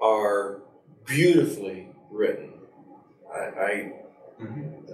[0.00, 0.62] are
[1.04, 2.52] beautifully written.
[3.32, 3.92] I, I,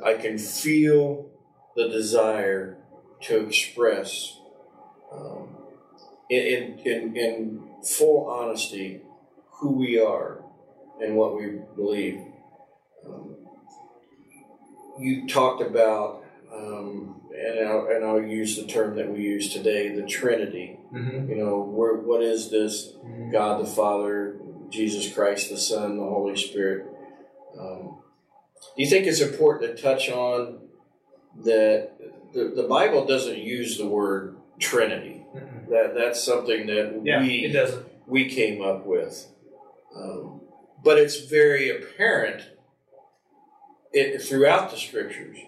[0.04, 1.30] I can feel
[1.76, 2.78] the desire
[3.22, 4.38] to express,
[5.12, 5.56] um,
[6.28, 9.02] in, in, in full honesty,
[9.54, 10.41] who we are
[11.02, 12.20] and what we believe.
[13.06, 13.36] Um,
[14.98, 19.94] you talked about, um, and, I'll, and I'll use the term that we use today,
[19.94, 20.78] the Trinity.
[20.94, 21.30] Mm-hmm.
[21.30, 22.92] You know, what is this?
[23.32, 24.36] God the Father,
[24.70, 26.86] Jesus Christ the Son, the Holy Spirit.
[27.58, 27.98] Um,
[28.76, 30.58] do you think it's important to touch on
[31.44, 31.90] that
[32.32, 35.24] the, the Bible doesn't use the word Trinity?
[35.34, 35.68] Mhm.
[35.70, 37.86] That that's something that Yeah, we it doesn't.
[38.06, 39.26] we came up with,
[39.96, 40.41] um,
[40.82, 42.42] but it's very apparent
[43.92, 45.38] it, throughout the scriptures.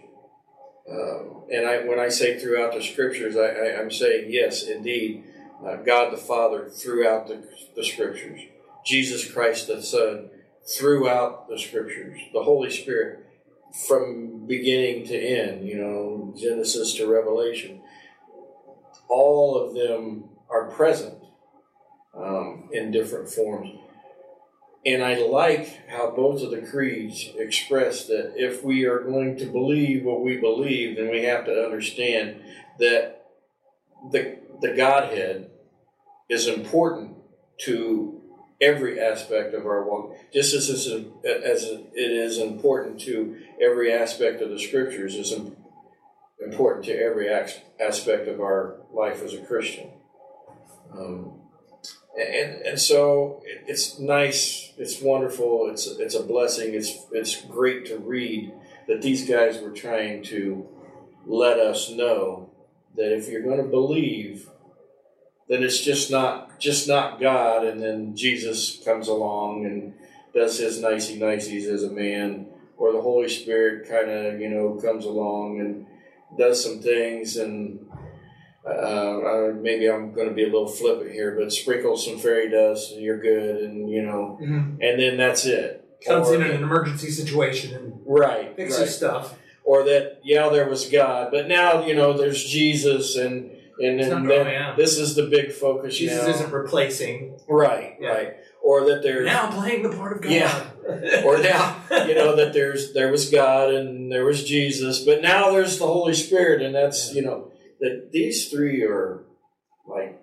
[0.90, 5.25] Um, and I, when I say throughout the scriptures, I, I'm saying yes, indeed,
[5.64, 7.42] uh, God the Father throughout the,
[7.75, 8.40] the scriptures,
[8.85, 10.29] Jesus Christ the Son
[10.79, 13.27] throughout the scriptures, the Holy Spirit
[13.88, 17.81] from beginning to end, you know, Genesis to Revelation.
[19.09, 21.18] All of them are present
[22.16, 23.70] um, in different forms.
[24.87, 29.47] And I like how both of the creeds express that if we are going to
[29.47, 32.40] believe what we believe, then we have to understand
[32.79, 33.25] that
[34.11, 35.51] the, the Godhead
[36.29, 37.16] is important
[37.61, 38.20] to
[38.61, 44.51] every aspect of our walk, just as, as it is important to every aspect of
[44.51, 45.33] the scriptures, is
[46.40, 49.90] important to every aspect of our life as a Christian.
[50.92, 51.40] Um,
[52.16, 56.74] and and so it's nice, it's wonderful, it's it's a blessing.
[56.74, 58.53] It's it's great to read
[58.87, 60.68] that these guys were trying to
[61.27, 62.50] let us know
[62.96, 64.48] that if you're going to believe,
[65.48, 69.94] then it's just not just not God, and then Jesus comes along and
[70.33, 72.46] does his nicey niceys as a man,
[72.77, 75.87] or the Holy Spirit kind of you know comes along and
[76.38, 77.87] does some things and
[78.66, 82.92] uh, maybe I'm going to be a little flippant here, but sprinkle some fairy dust
[82.92, 84.81] and you're good, and you know, Mm-hmm.
[84.81, 85.81] and then that's it.
[86.07, 88.88] Comes Or- in an emergency situation and right, fixes right.
[88.88, 89.38] stuff.
[89.64, 93.50] Or that yeah, there was God, but now you know there's Jesus, and
[93.81, 94.74] and, and then yeah.
[94.77, 95.96] this is the big focus.
[95.96, 96.31] Jesus now.
[96.35, 97.38] isn't replacing.
[97.48, 98.09] right, Yeah.
[98.09, 98.35] right.
[98.62, 100.33] Or that there's Now playing the part of God.
[100.33, 100.66] Yeah.
[101.24, 105.50] or now you know that there's there was God and there was Jesus, but now
[105.50, 107.50] there's the Holy Spirit, and that's you know
[107.85, 109.25] that these three are
[109.87, 110.18] like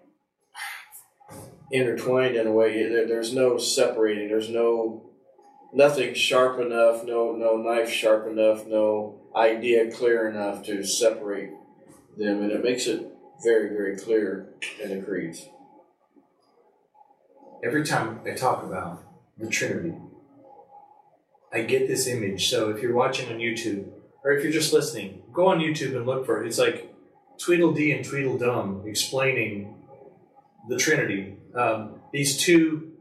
[1.71, 2.87] intertwined in a way.
[2.89, 4.27] There- There's no separating.
[4.29, 5.09] There's no
[5.73, 7.05] nothing sharp enough.
[7.05, 8.65] No no knife sharp enough.
[8.67, 11.51] No idea clear enough to separate
[12.17, 13.07] them, and it makes it
[13.43, 15.47] very very clear in the creeds.
[17.63, 19.03] Every time I talk about
[19.37, 19.95] the Trinity,
[21.53, 22.49] I get this image.
[22.49, 23.85] So if you're watching on YouTube
[24.23, 26.47] or if you're just listening, go on YouTube and look for it.
[26.47, 26.90] It's like
[27.39, 29.75] Tweedledee and Tweedledum explaining
[30.69, 31.37] the Trinity.
[31.55, 32.93] Um, these two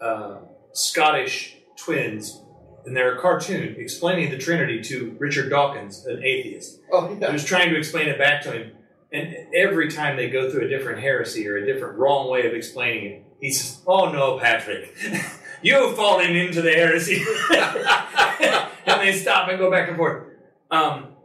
[0.00, 0.38] uh,
[0.72, 2.42] Scottish twins,
[2.84, 6.80] and they're a cartoon explaining the Trinity to Richard Dawkins, an atheist.
[6.92, 7.32] Oh yeah.
[7.32, 8.72] was trying to explain it back to him,
[9.12, 12.54] and every time they go through a different heresy or a different wrong way of
[12.54, 14.94] explaining it, he says, "Oh no, Patrick,
[15.62, 17.24] you've fallen into the heresy,"
[18.86, 20.24] and they stop and go back and forth.
[20.70, 21.15] Um,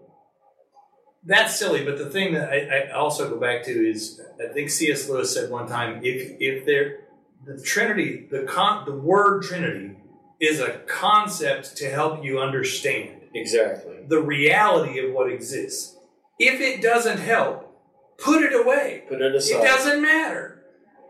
[1.23, 4.69] that's silly, but the thing that I, I also go back to is I think
[4.69, 5.07] C.S.
[5.07, 7.01] Lewis said one time if if there
[7.45, 9.97] the Trinity the con the word Trinity
[10.39, 13.97] is a concept to help you understand Exactly.
[14.07, 15.95] the reality of what exists.
[16.39, 17.71] If it doesn't help,
[18.17, 19.03] put it away.
[19.07, 19.59] Put it aside.
[19.59, 20.63] It doesn't matter.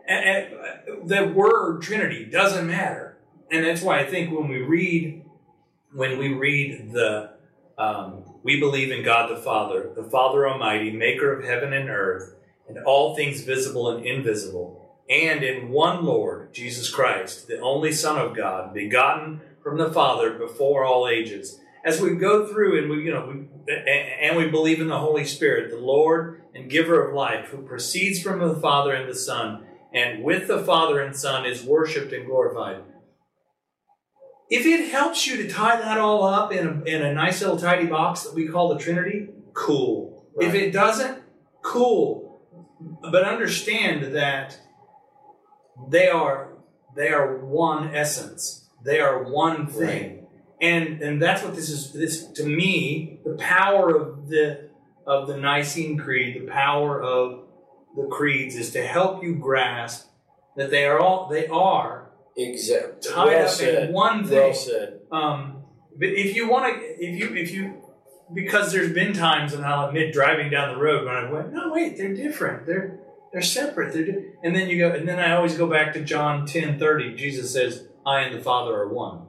[0.06, 3.16] And, and the word Trinity doesn't matter,
[3.50, 5.24] and that's why I think when we read,
[5.94, 7.30] when we read the,
[7.78, 12.34] um, we believe in God the Father, the Father Almighty, Maker of heaven and earth,
[12.68, 18.18] and all things visible and invisible, and in one Lord Jesus Christ, the only Son
[18.18, 21.60] of God, begotten from the Father before all ages.
[21.84, 25.24] As we go through and we, you know, we, and we believe in the Holy
[25.24, 29.64] Spirit, the Lord and Giver of life, who proceeds from the Father and the Son,
[29.92, 32.82] and with the Father and Son is worshipped and glorified.
[34.52, 37.56] If it helps you to tie that all up in a, in a nice little
[37.56, 40.26] tidy box that we call the Trinity, cool.
[40.38, 41.22] If it doesn't,
[41.62, 42.42] cool.
[42.78, 44.60] But understand that
[45.88, 46.52] they are
[46.94, 48.68] they are one essence.
[48.84, 50.26] They are one thing.
[50.60, 54.68] And and that's what this is this to me, the power of the
[55.06, 57.44] of the Nicene Creed, the power of
[57.96, 60.10] the creeds is to help you grasp
[60.56, 62.01] that they are all they are
[62.36, 63.10] Exactly.
[63.12, 63.88] tied well up said.
[63.88, 64.54] in one Well thing.
[64.54, 65.00] said.
[65.10, 65.64] Um,
[65.98, 67.82] but if you want to, if you if you
[68.34, 71.70] because there's been times, and I'll admit, driving down the road when I went, no,
[71.72, 72.66] wait, they're different.
[72.66, 72.98] They're
[73.32, 73.92] they're separate.
[73.92, 74.24] They're di-.
[74.42, 77.14] and then you go, and then I always go back to John ten thirty.
[77.14, 79.26] Jesus says, "I and the Father are one."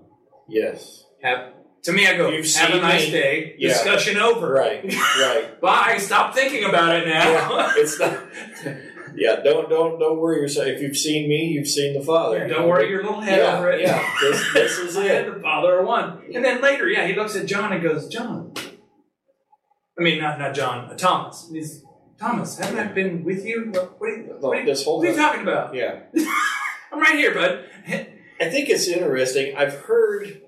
[0.47, 1.05] Yes.
[1.21, 3.11] Have to me, I go, You've have a nice me.
[3.11, 3.55] day.
[3.57, 3.69] Yeah.
[3.69, 4.51] Discussion over.
[4.53, 4.83] Right.
[5.19, 5.59] Right.
[5.61, 5.97] Bye.
[5.99, 7.29] Stop thinking about it now.
[7.31, 7.73] yeah.
[7.75, 8.19] It's not.
[9.15, 9.37] Yeah.
[9.43, 10.67] Don't don't don't worry yourself.
[10.67, 12.39] If you've seen me, you've seen the Father.
[12.39, 13.81] Yeah, don't worry your little head Yeah, over it.
[13.81, 14.03] yeah.
[14.21, 15.33] This- this is it.
[15.33, 16.21] the Father are one.
[16.33, 18.53] And then later, yeah, he looks at John and goes, John.
[19.97, 21.49] I mean, not not John, uh, Thomas.
[21.51, 21.83] He's
[22.19, 22.57] Thomas.
[22.57, 23.69] Haven't I been with you?
[23.71, 25.73] What, what, are, you, what, are, This whole what are you talking about?
[25.75, 25.99] Yeah.
[26.91, 27.65] I'm right here, bud.
[28.39, 29.55] I think it's interesting.
[29.55, 30.41] I've heard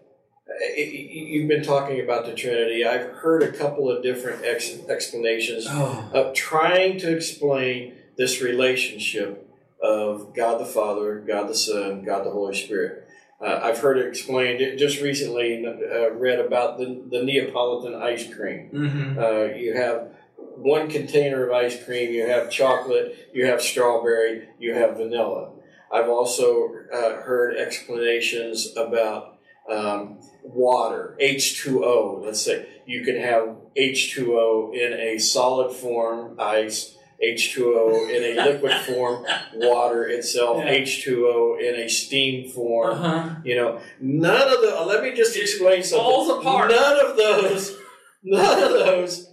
[0.49, 2.85] uh, you've been talking about the Trinity.
[2.85, 9.49] I've heard a couple of different ex- explanations Oh, of trying to explain this relationship
[9.81, 13.07] of God the Father, God the Son, God the Holy Spirit.
[13.41, 15.65] Uh, I've heard it explained just recently.
[15.65, 18.69] Uh, read about the, the Neapolitan ice cream.
[18.73, 19.19] mm-hmm.
[19.19, 24.73] Uh, you have one container of ice cream, you have chocolate, you have strawberry, you
[24.73, 25.51] have vanilla.
[25.91, 29.37] I've also uh, heard explanations about
[29.69, 32.23] um, water, H2O.
[32.23, 38.73] Let's say you can have H2O in a solid form, ice, H2O in a liquid
[38.85, 40.73] form, water itself, Yeah.
[40.75, 42.97] H2O in a steam form.
[42.97, 43.35] Uh-huh.
[43.43, 44.83] You know, none of the.
[44.85, 46.05] Let me just explain something.
[46.05, 46.71] falls apart.
[46.71, 47.77] None of those.
[48.27, 49.29] None of those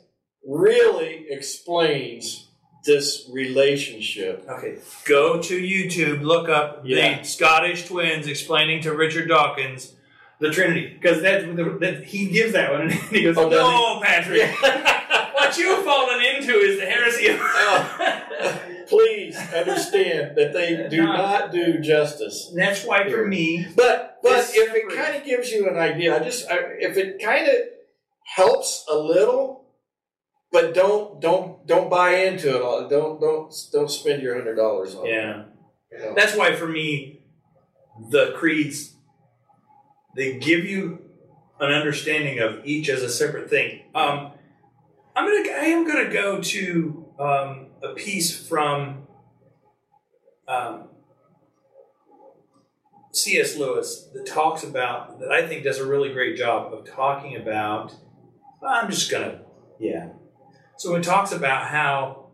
[0.46, 2.48] really explains
[2.84, 4.44] this relationship.
[4.48, 7.18] Okay, go to YouTube, look up Yeah.
[7.18, 9.94] the Scottish twins explaining to Richard Dawkins
[10.42, 14.50] the Trinity, because that, that he gives that one, and he goes, Oh, "No, Patrick,
[15.34, 18.62] what you've fallen into is the heresy of." Oh.
[18.88, 22.48] Please understand that they do Not- not do justice.
[22.50, 26.14] And that's why, for me, But but if it kind of gives you an idea,
[26.14, 27.54] I just I, if it kind of
[28.36, 29.66] helps a little,
[30.50, 32.88] but don't don't don't buy into it all.
[32.88, 35.46] Don't don't don't spend your hundred dollars on yeah, it.
[35.92, 36.14] you know.
[36.14, 37.22] that's why for me,
[38.10, 38.91] the creeds
[40.14, 41.02] they give you
[41.60, 43.82] an understanding of each as a separate thing.
[43.94, 44.32] Um,
[45.14, 49.06] I'm gonna I am gonna go to um, a piece from
[50.48, 50.88] um,
[53.12, 53.56] C.S.
[53.56, 57.94] Lewis that talks about that I think does a really great job of talking about.
[58.66, 59.42] I'm just gonna
[59.78, 60.10] yeah.
[60.76, 62.26] So it talks about how.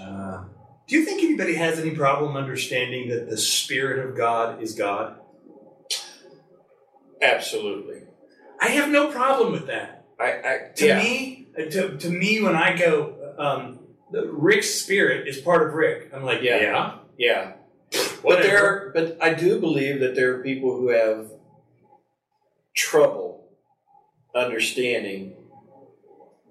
[0.00, 0.44] Uh,
[0.88, 5.19] do you think anybody has any problem understanding that the Spirit of God is God?
[7.22, 8.02] Absolutely.
[8.60, 10.04] I have no problem with that.
[10.18, 10.98] I, I To yeah.
[10.98, 13.78] me, uh, to, to me, when I go, um,
[14.10, 16.10] the, Rick's spirit is part of Rick.
[16.14, 16.56] I'm like, Yeah.
[16.60, 17.52] yeah, yeah.
[18.22, 21.30] But there, but I do believe that there are people who have
[22.74, 23.48] trouble
[24.34, 25.34] understanding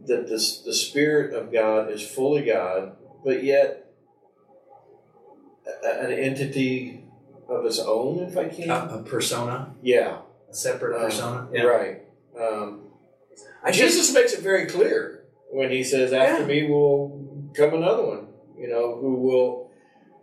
[0.06, 3.92] that this, the Spirit of God is fully God, but yet
[5.84, 7.04] a- an entity
[7.48, 8.70] of his own, if I can.
[8.70, 10.20] A, a persona, yeah,
[10.50, 11.50] a separate Uh, persona.
[11.66, 12.02] right.
[12.40, 12.84] Um,
[13.64, 16.48] I just, Jesus makes it very clear when he says, "After Yeah.
[16.48, 18.28] me will come another one."
[18.58, 19.70] You know, who will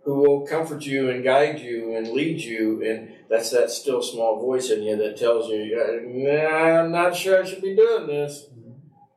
[0.03, 4.39] who will comfort you and guide you and lead you, and that's that still small
[4.39, 5.75] voice in you that tells you,
[6.05, 8.49] "Nah, I'm not sure I should be doing this."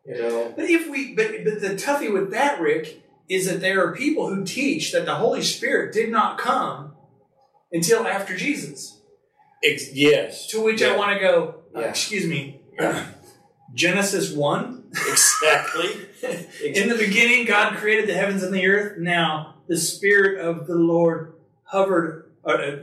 [0.04, 3.84] You know, But if we, but, but the toughie with that, Rick, is that there
[3.86, 6.96] are people who teach that the Holy Spirit did not come
[7.72, 8.99] until after Jesus.
[9.62, 10.46] Ex- yes.
[10.48, 11.86] To which I want to go, uh, Yeah.
[11.88, 12.60] excuse me,
[13.74, 14.84] Genesis 1.
[15.08, 15.90] exactly.
[16.64, 18.98] In the beginning, God created the heavens and the earth.
[18.98, 21.34] Now, the Spirit of the Lord
[21.64, 22.30] hovered.
[22.44, 22.78] Uh, uh, uh,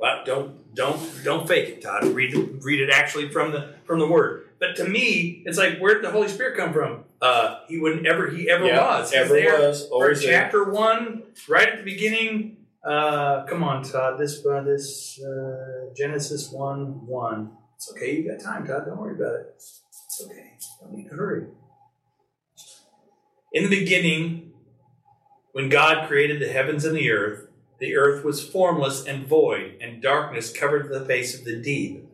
[0.00, 2.04] well, don't don't don't fake it, Todd.
[2.04, 4.48] Read it, read it actually from the from the Word.
[4.60, 7.04] But to me, it's like, where did the Holy Spirit come from?
[7.20, 8.28] Uh, he wouldn't ever.
[8.30, 9.10] He ever Yeah, was.
[9.10, 9.34] He's ever
[9.68, 12.57] was, always chapter one, right at the beginning.
[12.88, 14.18] Uh, come on, Todd.
[14.18, 17.50] This uh, this uh, Genesis one one.
[17.76, 18.16] It's okay.
[18.16, 18.86] You got time, Todd.
[18.86, 19.54] Don't worry about it.
[19.56, 20.52] It's okay.
[20.80, 21.48] Don't need to hurry.
[23.52, 24.52] In the beginning,
[25.52, 30.00] when God created the heavens and the earth, the earth was formless and void, and
[30.00, 32.06] darkness covered the face of the deep.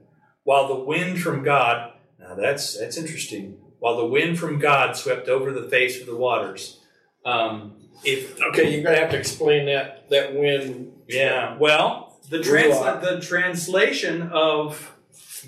[0.43, 3.59] While the wind from God, now that's that's interesting.
[3.79, 6.81] While the wind from God swept over the face of the waters.
[7.25, 10.93] Um, if okay, you're gonna have to explain that that when.
[11.09, 13.01] yeah, well, the trans- Ruach.
[13.03, 14.95] the translation of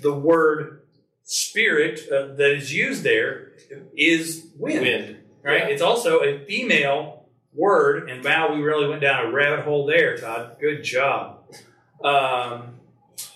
[0.01, 0.81] the word
[1.23, 3.51] spirit uh, that is used there
[3.95, 5.17] is wind, Wind.
[5.43, 5.63] right?
[5.63, 5.67] Yeah.
[5.67, 10.15] It's also a female word, and wow, we really went down a rabbit hole there,
[10.17, 10.57] Todd.
[10.61, 11.43] Good job.
[12.03, 12.75] Um,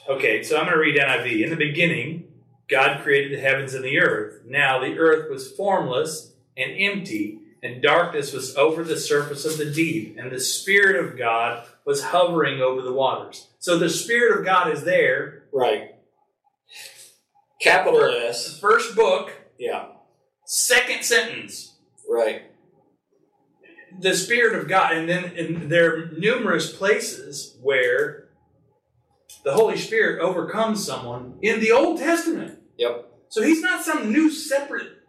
[0.07, 1.43] okay, so I'm going to read NIV.
[1.43, 2.25] In the beginning,
[2.69, 4.43] God created the heavens and the earth.
[4.45, 9.71] Now the earth was formless and empty, and darkness was over the surface of the
[9.71, 13.47] deep, and the Spirit of God was hovering over the waters.
[13.59, 15.43] So the Spirit of God is there.
[15.53, 15.95] Right.
[17.61, 18.59] Capital S.
[18.59, 19.87] First book, Yeah.
[20.45, 21.75] second sentence.
[22.09, 22.47] Right.
[23.99, 28.29] the Spirit of God, and then and there are numerous places where
[29.43, 32.59] the Holy Spirit overcomes someone in the Old Testament.
[32.77, 33.11] Yep.
[33.29, 35.03] So he's not some new separate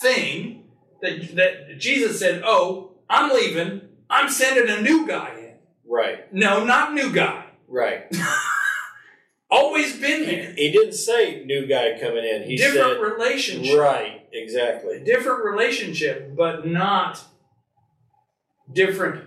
[0.00, 0.67] thing
[1.02, 3.82] that that Jesus said, "Oh, I'm leaving.
[4.10, 5.54] I'm sending a new guy in."
[5.86, 6.32] Right.
[6.32, 7.46] No, not new guy.
[7.66, 8.04] Right.
[9.50, 10.52] Always been here.
[10.56, 12.42] He didn't say new guy coming in.
[12.42, 12.72] He said.
[12.72, 13.78] Different said relationship.
[13.78, 14.26] right.
[14.32, 15.00] Exactly.
[15.00, 17.24] Different relationship, but not
[18.70, 19.24] different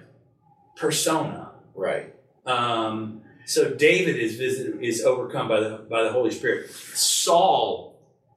[0.75, 1.51] persona.
[1.73, 2.13] Right.
[2.45, 6.71] Um, so David is visited, is overcome by the by the Holy Spirit.
[6.71, 7.90] Saul,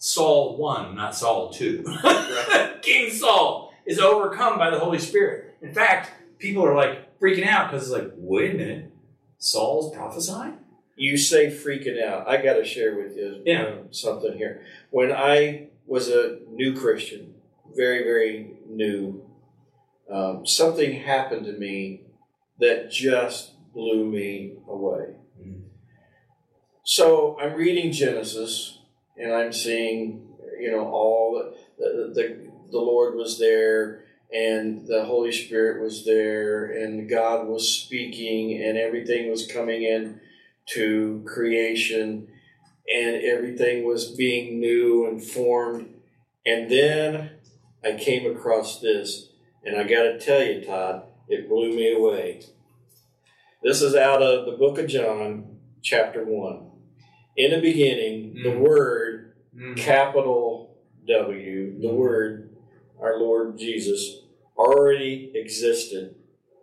[0.04, 1.82] Saul one, not Saul two.
[2.82, 5.56] King Saul is overcome by the Holy Spirit.
[5.62, 8.92] In fact, people are like freaking out because it's like, wait a minute,
[9.38, 10.58] Saul's prophesying.
[10.94, 12.28] You say freaking out.
[12.28, 13.64] I got to share with you Yeah.
[13.64, 14.60] um, something here.
[14.90, 17.36] When I was a new Christian,
[17.74, 19.24] very very new,
[20.10, 22.02] um, something happened to me
[22.58, 25.16] that just blew me away.
[25.40, 25.62] Mm.
[26.84, 28.80] So I'm reading Genesis,
[29.16, 35.32] and I'm seeing, you know, all the, the the Lord was there, and the Holy
[35.32, 40.20] Spirit was there, and God was speaking, and everything was coming in
[40.66, 42.28] to creation,
[42.92, 45.94] and everything was being new and formed,
[46.44, 47.30] and then
[47.84, 49.28] I came across this,
[49.64, 52.42] and I got to tell you, Todd, it blew me away.
[53.62, 56.73] This is out of the book of John, chapter 1.
[57.36, 58.60] In the beginning, the Mm.
[58.60, 59.76] Word, Mm.
[59.76, 60.76] capital
[61.06, 62.50] W, the Word,
[63.00, 64.22] our Lord Jesus,
[64.56, 66.14] already existed.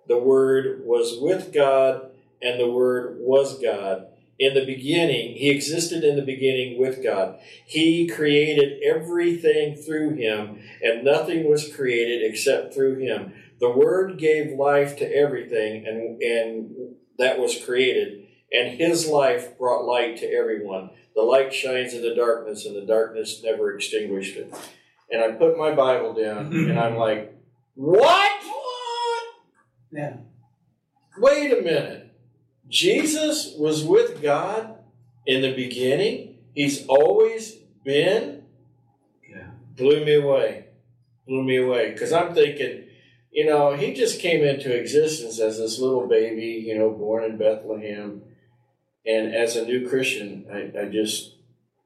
[0.07, 2.11] The Word was with God,
[2.41, 4.07] and the Word was God.
[4.39, 7.39] In the beginning, He existed in the beginning with God.
[7.65, 13.33] He created everything through Him, and nothing was created except through Him.
[13.59, 19.85] The Word gave life to everything, and, and that was created, and His life brought
[19.85, 20.91] light to everyone.
[21.15, 24.53] The light shines in the darkness, and the darkness never extinguished it.
[25.11, 27.37] And I put my Bible down, and I'm like,
[27.75, 28.43] what?
[28.43, 29.23] What?
[29.91, 30.17] Yeah.
[31.17, 32.15] Wait a minute.
[32.69, 34.77] Jesus was with God
[35.25, 36.37] in the beginning.
[36.53, 38.43] He's always been.
[39.29, 39.47] Yeah.
[39.75, 40.67] Blew me away.
[41.27, 41.91] Blew me away.
[41.91, 42.85] Because I'm thinking,
[43.31, 47.37] you know, he just came into existence as this little baby, you know, born in
[47.37, 48.21] Bethlehem.
[49.05, 51.35] And as a new Christian, I, I just,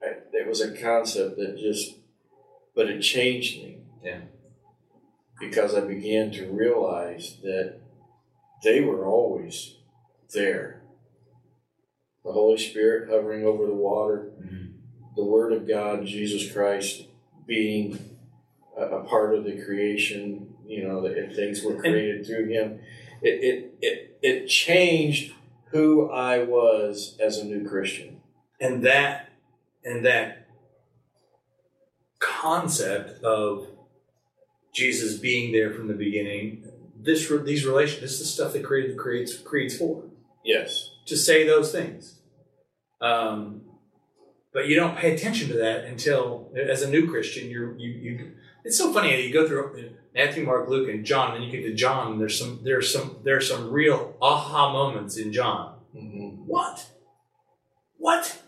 [0.02, 1.96] I, it was a concept that just,
[2.76, 3.80] but it changed me.
[4.04, 4.22] Yeah.
[5.40, 7.80] Because I began to realize that
[8.64, 9.76] they were always
[10.34, 10.82] there.
[12.24, 14.72] The Holy Spirit hovering over the water, mm-hmm.
[15.16, 17.06] the Word of God, Jesus Christ,
[17.46, 18.18] being
[18.78, 20.56] a, a part of the creation.
[20.66, 22.80] You know, that if things were created through Him,
[23.22, 25.34] it, it it it changed
[25.76, 28.22] who I was as a new Christian.
[28.62, 29.30] and that
[29.84, 30.48] and that
[32.20, 33.68] concept of
[34.74, 36.64] Jesus being there from the beginning.
[36.98, 40.04] This these relations, this is the stuff that created creates creates for
[40.44, 40.92] Yes.
[41.08, 42.20] to say those things.
[43.02, 43.62] Um,
[44.54, 48.32] but you don't pay attention to that until, as a new Christian, you're you you.
[48.66, 51.74] It's so funny you go through Matthew, Mark, Luke, and John, and you get to
[51.76, 52.14] John.
[52.14, 55.76] And there's some there's some there's some real aha moments in John.
[55.94, 56.90] hmm What?
[57.98, 58.42] What?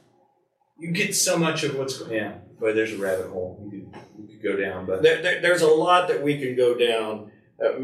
[0.80, 2.14] You get so much of what's going.
[2.14, 4.88] Yeah, but there's a rabbit hole you could, you could go down.
[4.88, 7.32] But There, there, there's a lot that we can go down.
[7.64, 7.80] Uh,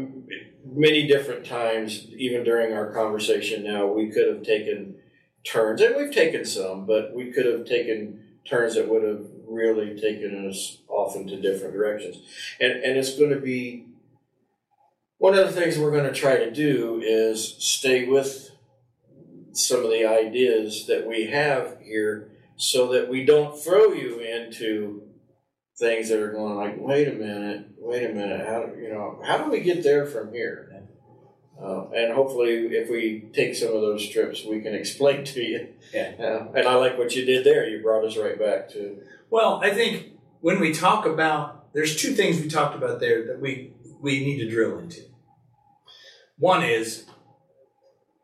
[0.64, 4.96] many different times, even during our conversation now, we could have taken
[5.44, 9.98] turns, and we've taken some, but we could have taken turns that would have really
[10.00, 12.18] taken us off into different directions.
[12.60, 13.86] And, and it's going to be
[15.18, 18.50] one of the things we're going to try to do is stay with
[19.52, 25.02] some of the ideas that we have here so that we don't throw you into
[25.76, 29.38] things that are going like, wait a minute, wait a minute, how you know, how
[29.38, 30.70] do we get there from here?
[31.60, 35.68] Uh, and hopefully, if we take some of those trips, we can explain to you.
[35.92, 36.12] Yeah.
[36.18, 37.68] Uh, and I like what you did there.
[37.68, 38.98] You brought us right back to.
[39.30, 40.13] well, I think
[40.44, 43.72] when we talk about, there's two things we talked about there that we
[44.02, 45.00] we need to drill into.
[46.36, 47.06] One is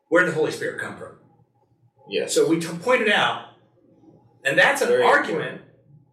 [0.09, 1.13] where did the Holy Spirit come from?
[2.07, 2.27] Yeah.
[2.27, 3.45] So we t- pointed out,
[4.45, 5.61] and that's an Very argument.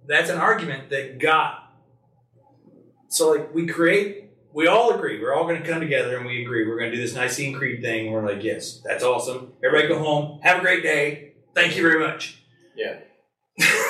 [0.07, 1.75] That's an argument that got.
[3.09, 5.21] So like we create, we all agree.
[5.21, 6.67] We're all going to come together and we agree.
[6.67, 8.07] We're going to do this Nicene Creed thing.
[8.07, 9.53] And we're like, yes, that's awesome.
[9.63, 10.41] Everybody go home.
[10.43, 11.35] Have a great day.
[11.55, 12.43] Thank you very much.
[12.75, 13.01] Yeah.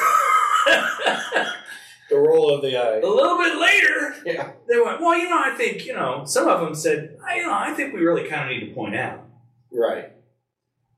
[2.11, 2.99] the roll of the eye.
[2.99, 4.53] A little bit later, Yeah.
[4.69, 7.47] they went, well, you know, I think, you know, some of them said, I, you
[7.47, 9.25] know, I think we really kind of need to point out
[9.71, 10.13] Right.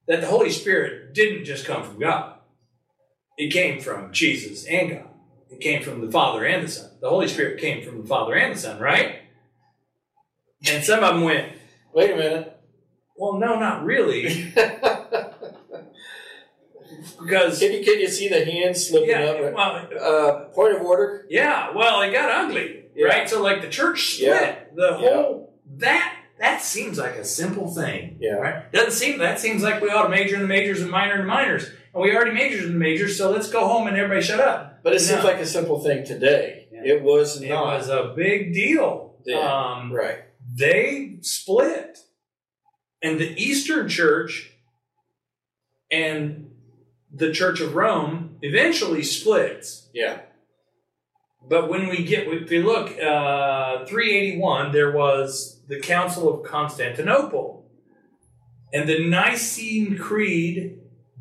[0.07, 2.37] that the Holy Spirit didn't just come from God.
[3.37, 5.09] It came from Jesus and God.
[5.51, 6.91] It came from the Father and the Son.
[7.01, 9.17] The Holy Spirit came from the Father and the Son, right?
[10.71, 11.53] And some of them went,
[11.93, 12.57] Wait a minute.
[13.17, 14.53] well, no, not really,
[17.21, 19.55] can because you can you see the hand slipping yeah, up?
[19.55, 21.27] well, Uh, point of order.
[21.31, 23.07] yeah, well, it got ugly, Yeah.
[23.07, 23.29] right?
[23.29, 24.29] So like the church split.
[24.29, 24.55] Yeah.
[24.75, 25.13] The Yeah.
[25.15, 28.35] whole that that seems like a simple thing, Yeah.
[28.35, 28.73] right?
[28.73, 31.21] Doesn't seem that seems like we ought to major in the majors and minor in
[31.21, 34.23] the minors, and we already majored in the majors, so let's go home and everybody
[34.23, 34.83] shut up.
[34.83, 36.67] But it seems like a simple thing today.
[36.73, 36.95] Yeah.
[36.95, 37.75] It was not.
[37.75, 39.17] It was a big deal.
[39.25, 39.39] Yeah.
[39.39, 40.25] Um, right.
[40.53, 41.99] they split.
[43.03, 44.53] And the Eastern Church
[45.91, 46.50] and
[47.13, 49.89] the Church of Rome eventually splits.
[49.93, 50.21] Yeah.
[51.49, 57.67] But when we get, if you look, uh, 381, there was the Council of Constantinople.
[58.73, 60.79] And the Nicene Creed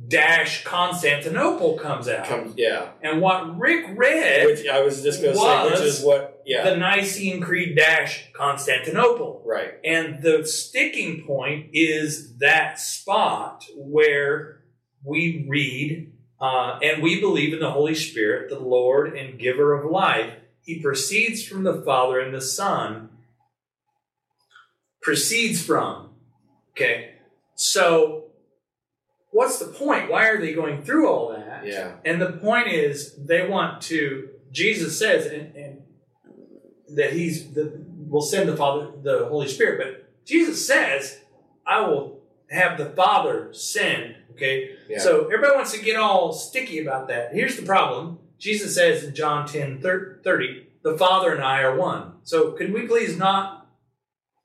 [0.08, 2.28] dash Constantinople comes out.
[2.28, 2.54] Comes.
[2.58, 2.90] Yeah.
[3.02, 6.42] and what Rick read Which I was just going to say, which is what.
[6.46, 6.70] Yeah.
[6.70, 9.44] the Nicene Creed dash Constantinople.
[9.46, 9.74] right.
[9.84, 14.59] And the sticking point is that spot where
[15.04, 19.90] we read, uh, and we believe in the Holy Spirit, the Lord and giver of
[19.90, 20.34] life.
[20.62, 23.10] He proceeds from the Father and the Son.
[25.02, 26.10] Proceeds from.
[26.72, 27.16] Okay.
[27.56, 28.26] So,
[29.32, 30.10] what's the point?
[30.10, 31.66] Why are they going through all that?
[31.66, 31.96] Yeah.
[32.06, 34.30] And the point is, they want to.
[34.52, 35.82] Jesus says, and, and
[36.90, 39.78] that he's the will send the Father, the Holy Spirit.
[39.78, 41.20] But Jesus says,
[41.66, 44.16] I will have the Father send.
[44.32, 45.00] Okay, Yeah.
[45.00, 47.34] so everybody wants to get all sticky about that.
[47.34, 52.14] Here's the problem: Jesus says in John 10, 30, the Father and I are one.
[52.24, 53.68] So can we please not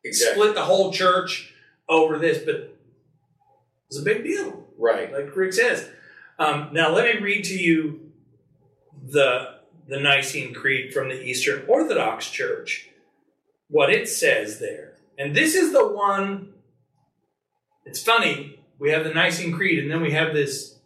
[0.04, 0.34] exactly.
[0.42, 1.54] split the whole church
[1.88, 2.44] over this?
[2.44, 2.76] But
[3.88, 5.12] it's a big deal Right.
[5.12, 5.88] like Rick says.
[6.38, 8.10] Um, now, let me read to you
[9.06, 9.54] the
[9.86, 12.88] the Nicene Creed from the Eastern Orthodox Church,
[13.68, 16.54] what it says there, and this is the one.
[17.84, 18.53] It's funny.
[18.78, 20.78] We have the Nicene Creed, and then we have this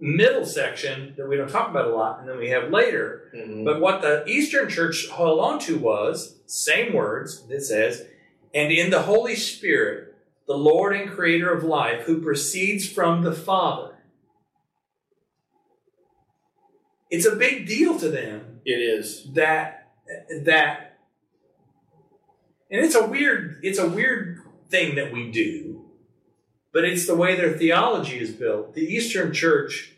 [0.00, 3.30] middle section that we don't talk about a lot, and then we have later.
[3.34, 3.64] Mhm.
[3.64, 7.44] But what the Eastern Church held on to was same words.
[7.48, 8.06] It says,
[8.52, 10.14] "And in the Holy Spirit,
[10.46, 13.92] the Lord and Creator of life, who proceeds from the Father."
[17.10, 19.32] It's a big deal to them It is.
[19.34, 19.92] that
[20.42, 20.98] that
[22.70, 25.73] and it's a weird it's a weird thing that we do,
[26.74, 28.74] but it's the way their theology is built.
[28.74, 29.92] The Eastern Church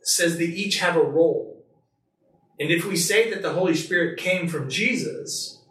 [0.00, 1.64] says they each have a role.
[2.58, 5.62] And if we say that the Holy Spirit came from Jesus,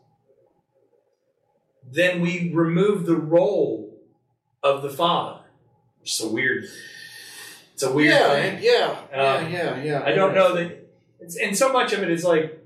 [1.89, 4.01] then we remove the role
[4.61, 5.45] of the Father.
[6.01, 6.65] It's a weird
[7.73, 8.59] it's a weird yeah, thing.
[8.61, 10.03] yeah, yeah, Um, yeah, yeah.
[10.03, 10.89] I don't know that
[11.21, 12.61] it's and so much of it is like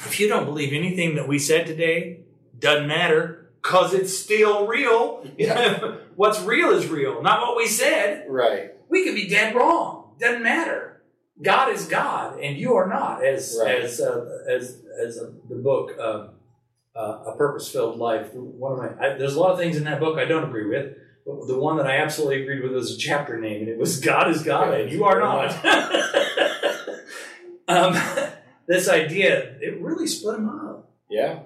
[0.00, 2.20] if you don't believe anything that we said today,
[2.58, 5.26] doesn't matter because it's still real.
[5.36, 5.96] Yeah.
[6.16, 8.26] What's real is real, not what we said.
[8.28, 8.72] Right.
[8.88, 10.14] We could be dead wrong.
[10.20, 11.02] Doesn't matter.
[11.42, 13.22] God is God, and you are not.
[13.24, 13.82] As Right.
[13.82, 16.28] as uh, as as uh, the book uh,
[16.98, 18.32] uh, A Purpose Filled Life.
[18.32, 20.68] One of my I, there's a lot of things in that book I don't agree
[20.68, 20.96] with.
[21.26, 24.00] But the one that I absolutely agreed with was a chapter name, and it was
[24.00, 25.50] God is God, and you are not.
[27.68, 28.30] um,
[28.68, 30.90] this idea it really split them up.
[31.10, 31.40] Yeah.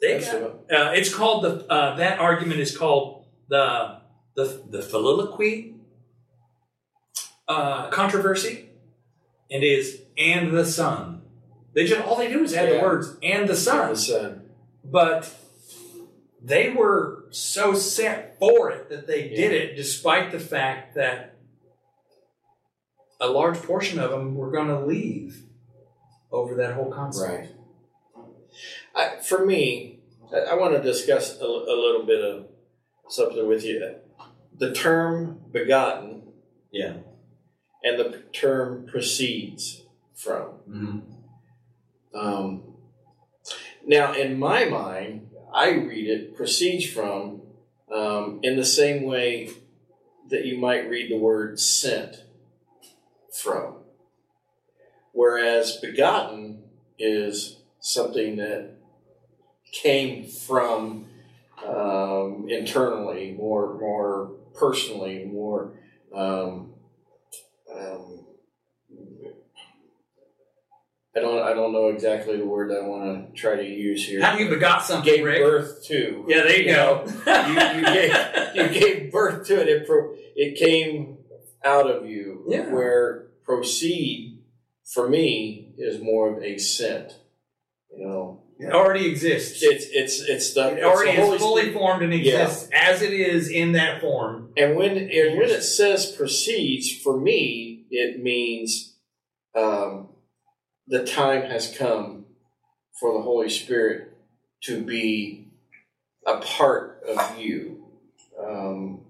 [0.00, 0.76] They got Absolutely.
[0.76, 3.98] uh, it's called the uh, that argument is called the
[4.34, 5.74] the the filioque
[7.46, 8.70] uh, controversy,
[9.50, 11.22] and is and the son.
[11.74, 13.90] They just all they do is add the words and the son.
[13.90, 14.42] The son.
[14.84, 15.36] but
[16.42, 21.36] they were so set for it that they did it despite the fact that
[23.20, 25.42] a large portion of them were going to leave
[26.32, 27.30] over that whole concept.
[27.30, 27.48] Right.
[28.94, 30.00] I, for me,
[30.32, 32.46] I, I want to discuss a, a little bit of
[33.08, 33.96] something with you.
[34.56, 36.22] The term begotten
[36.70, 36.96] Yeah.
[37.82, 39.82] and the term proceeds
[40.14, 40.44] from.
[40.68, 40.98] Mm-hmm.
[42.14, 42.62] Um,
[43.86, 47.42] now, in my mind, I read it proceeds from
[47.92, 49.50] um, in the same way
[50.28, 52.24] that you might read the word sent
[53.32, 53.76] from.
[55.12, 56.62] Whereas begotten
[56.98, 58.76] is something that
[59.72, 61.06] came from
[61.66, 65.72] um, internally, more more personally, more
[66.14, 66.72] um,
[67.74, 68.26] um,
[71.16, 74.22] I don't I don't know exactly the word I want to try to use here.
[74.22, 75.40] Have you begot something, gave Rick?
[75.42, 76.24] birth to?
[76.28, 77.04] Yeah, there you, You go.
[77.04, 79.68] you, you gave you gave birth to it.
[79.68, 81.18] It pro, it came
[81.64, 82.44] out of you.
[82.48, 82.72] Yeah.
[82.72, 84.42] Where proceed
[84.84, 87.12] for me is more of a scent.
[87.96, 89.62] You know, It already exists.
[89.62, 91.78] it's it's it's the It it's already the Holy is fully Spirit.
[91.78, 94.52] formed and exists as it is in that form.
[94.56, 98.96] And when and when it says proceeds, for me, it means
[99.56, 100.08] um,
[100.86, 102.26] the time has come
[102.98, 104.12] for the Holy Spirit
[104.64, 105.48] to be
[106.26, 107.86] a part of you.
[108.42, 109.00] Um,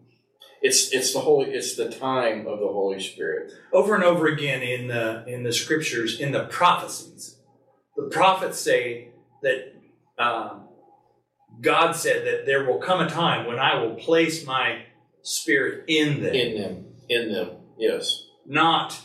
[0.62, 3.52] it's it's the holy it's the time of the Holy Spirit.
[3.72, 7.36] Over and over again in the in the scriptures, in the prophecies,
[8.04, 9.08] the prophets say
[9.42, 9.74] that
[10.18, 10.68] um,
[11.60, 14.82] God said that there will come a time when I will place my
[15.22, 18.98] spirit in them, In them, in them, yes, not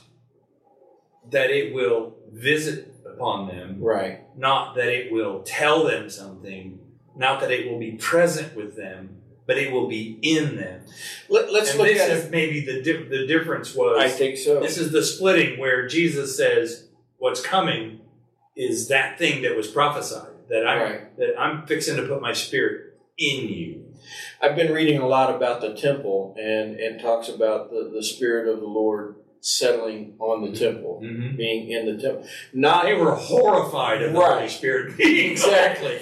[1.31, 6.79] that it will visit upon them, right, not that it will tell them something,
[7.15, 10.81] not that it will be present with them, but it will be in them.
[11.29, 14.59] Let, let's and look at is maybe the di- the difference was I think so.
[14.61, 16.87] this is the splitting where Jesus says
[17.17, 18.01] what's coming
[18.55, 21.17] is that thing that was prophesied that I Right.
[21.17, 23.81] that I'm fixing to put my spirit in you.
[24.41, 28.47] I've been reading a lot about the temple and and talks about the, the spirit
[28.47, 31.35] of the Lord settling on the temple, Mm-hmm.
[31.37, 32.25] being in the temple.
[32.53, 35.99] Not They were horrified of the Holy Spirit being Exactly.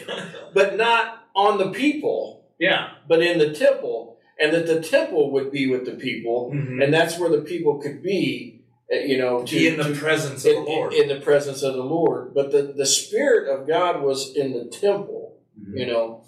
[0.53, 2.91] but not on the people, yeah.
[3.07, 6.83] but in the temple, and that the temple would be with the people, Mhm.
[6.83, 8.61] and that's where the people could be,
[8.93, 10.93] you know, to Be in the to- presence of in, the Lord.
[10.93, 12.33] in, in the presence of the Lord.
[12.33, 15.79] But the, the spirit of God was in the temple, Mhm.
[15.79, 16.23] you know.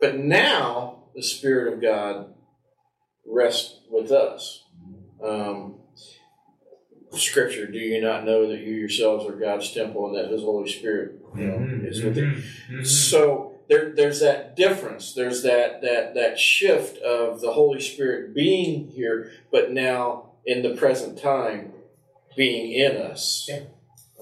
[0.00, 2.34] But now the spirit of God
[3.26, 4.64] rests with us.
[5.22, 5.76] Um,
[7.12, 10.68] scripture, do you not know that you yourselves are God's temple and that His Holy
[10.68, 11.88] Spirit, you know, Mhm.
[11.88, 12.24] is with you?
[12.24, 12.42] Mhm.
[12.70, 12.86] Mhm.
[12.86, 15.12] So there, there's that difference.
[15.14, 20.74] There's that that that shift of the Holy Spirit being here, but now in the
[20.76, 21.72] present time,
[22.36, 23.60] being in us, Yeah.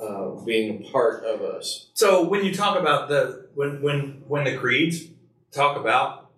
[0.00, 1.90] uh, being a part of us.
[1.94, 5.04] So when you talk about the when when when the creeds
[5.52, 6.30] talk about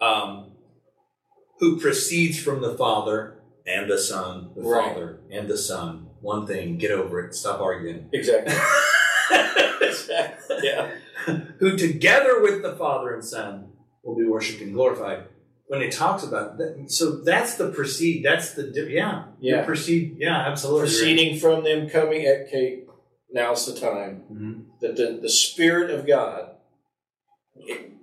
[0.00, 0.52] um,
[1.58, 4.88] who proceeds from the Father and the Son, the Right.
[4.92, 8.08] Father and the Son, one thing, get over it, stop arguing.
[8.12, 8.54] Exactly.
[9.80, 10.56] exactly.
[10.62, 10.90] Yeah.
[11.58, 13.68] who together with the Father and Son
[14.02, 15.24] will be worshipped and glorified.
[15.68, 18.24] When it talks about that, so that's the proceed.
[18.24, 19.60] That's the yeah Yeah.
[19.60, 20.16] The proceed.
[20.18, 20.82] Yeah, absolutely.
[20.82, 22.84] Proceeding from them, coming at Kate.
[23.32, 24.64] now's the time Mhm.
[24.80, 26.50] that the, the Spirit of God,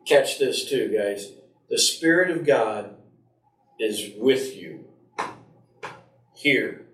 [0.05, 1.31] catch this too, guys.
[1.69, 2.95] The Spirit of God
[3.79, 4.85] is with you
[6.35, 6.85] here,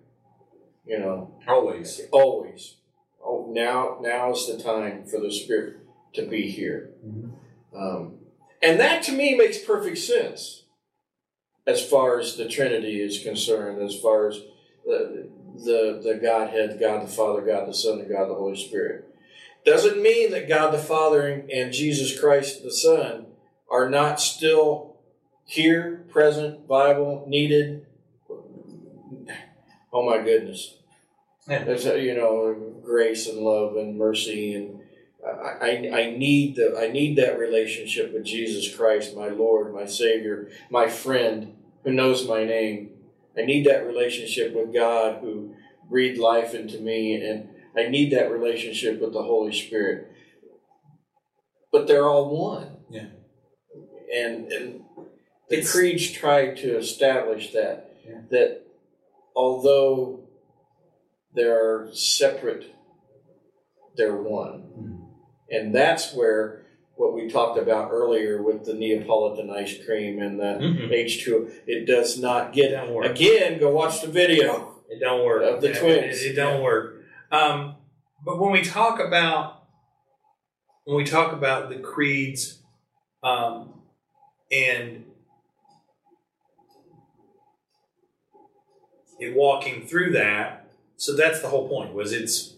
[0.86, 2.02] you know, Always.
[2.12, 2.76] always.
[3.24, 5.78] Oh, now, now is the time for the Spirit
[6.14, 6.92] to be here.
[7.06, 7.32] Mhm.
[7.76, 8.19] Um,
[8.62, 10.64] and that to me makes perfect sense
[11.66, 14.42] as far as the Trinity is concerned, as far as
[14.86, 19.06] the, the, the Godhead, God the Father, God the Son, and God the Holy Spirit.
[19.66, 23.28] Doesn't mean that God the Father and, Jesus Christ the Son
[23.70, 24.96] are not still
[25.46, 27.86] here, present, viable, needed.
[29.92, 30.76] Oh my goodness.
[31.48, 31.64] Yeah.
[31.64, 34.79] There's you know grace and love and mercy and
[35.26, 40.50] I, I, need the I need that relationship with Jesus Christ, my Lord, my Savior,
[40.70, 42.92] my friend who knows my name.
[43.38, 45.56] I need that relationship with God who
[45.90, 50.12] breathed life into me, and I need that relationship with the Holy Spirit.
[51.72, 52.78] But they're all one.
[52.90, 53.08] Yeah.
[54.14, 54.82] And and
[55.50, 58.22] the It's- creeds tried to establish that Yeah.
[58.32, 58.62] that
[59.36, 60.28] although
[61.34, 62.66] there are separate,
[63.96, 64.64] they're one.
[64.78, 64.99] Mhm.
[65.52, 66.62] And that's where
[66.96, 70.92] what we talked about earlier with the Neapolitan ice cream and the Mhm.
[70.92, 72.90] H2O, it does not get.
[72.90, 73.06] work.
[73.06, 74.76] Again, go watch the video.
[74.90, 75.44] It don't work.
[75.44, 76.22] Of the Yeah, twins.
[76.24, 76.98] It, it don't work.
[77.32, 77.76] Um,
[78.26, 79.56] but when we talk about
[80.86, 82.64] when we talk about the creeds
[83.22, 83.82] um,
[84.52, 85.06] and
[89.20, 91.94] it walking through that, so that's the whole point.
[91.94, 92.56] Was it's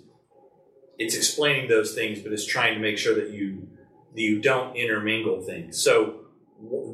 [1.01, 3.67] it's explaining those things, but it's trying to make sure that you
[4.13, 5.81] that you don't intermingle things.
[5.81, 6.21] So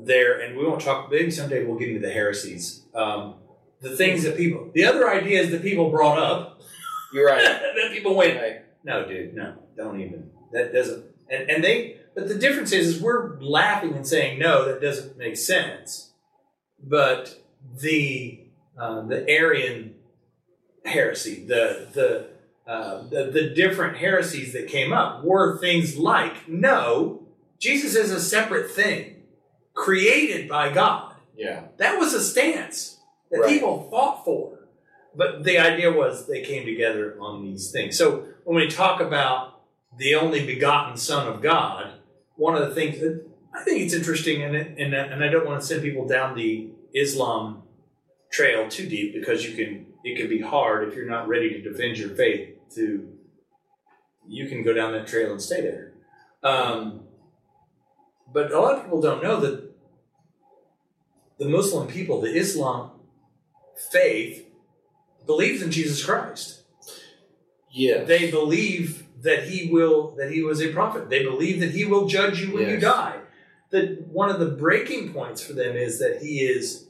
[0.05, 1.11] there, and we won't talk.
[1.11, 2.85] Maybe someday we'll get into the heresies.
[2.95, 3.35] Um,
[3.81, 6.61] the things that people, the other ideas that people brought up,
[7.13, 7.43] You're right.
[7.43, 8.61] that people went, Right.
[8.83, 10.31] no, dude, no, don't even.
[10.53, 11.05] That doesn't.
[11.29, 15.17] And, and they, but the difference is, is we're laughing and saying, no, that doesn't
[15.17, 16.13] make sense.
[16.81, 17.39] But
[17.81, 18.45] the
[18.79, 19.95] uh, the Arian
[20.85, 22.27] heresy, the the,
[22.67, 27.23] uh, the the different heresies that came up were things like, no,
[27.59, 29.23] Jesus is a separate thing,
[29.73, 31.15] created by God.
[31.35, 31.63] Yeah.
[31.77, 32.99] That was a stance
[33.31, 33.49] that Right.
[33.49, 34.67] people fought for.
[35.15, 37.97] But the idea was they came together on these things.
[37.97, 39.61] So when we talk about
[39.97, 41.93] the only begotten Son of God,
[42.35, 45.59] one of the things that I think it's interesting, and, and, and I don't want
[45.61, 47.63] to send people down the Islam
[48.31, 51.61] trail too deep because you can it can be hard if you're not ready to
[51.61, 52.56] defend your faith.
[52.75, 53.13] To
[54.27, 55.93] you can go down that trail and stay there.
[56.43, 57.03] Um,
[58.31, 59.71] but a lot of people don't know that
[61.39, 62.91] the Muslim people, the Islam
[63.91, 64.45] faith,
[65.25, 66.63] believes in Jesus Christ.
[67.71, 68.03] Yeah.
[68.03, 71.09] They believe that he will that he was a prophet.
[71.09, 73.19] They believe that he will judge you when you die.
[73.71, 76.87] That one of the breaking points for them is that he is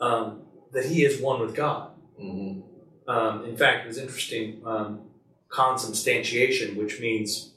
[0.00, 1.90] um, that he is one with God.
[2.18, 2.60] hmm
[3.08, 5.00] Um, in fact, it was interesting um,
[5.48, 7.52] consubstantiation, which means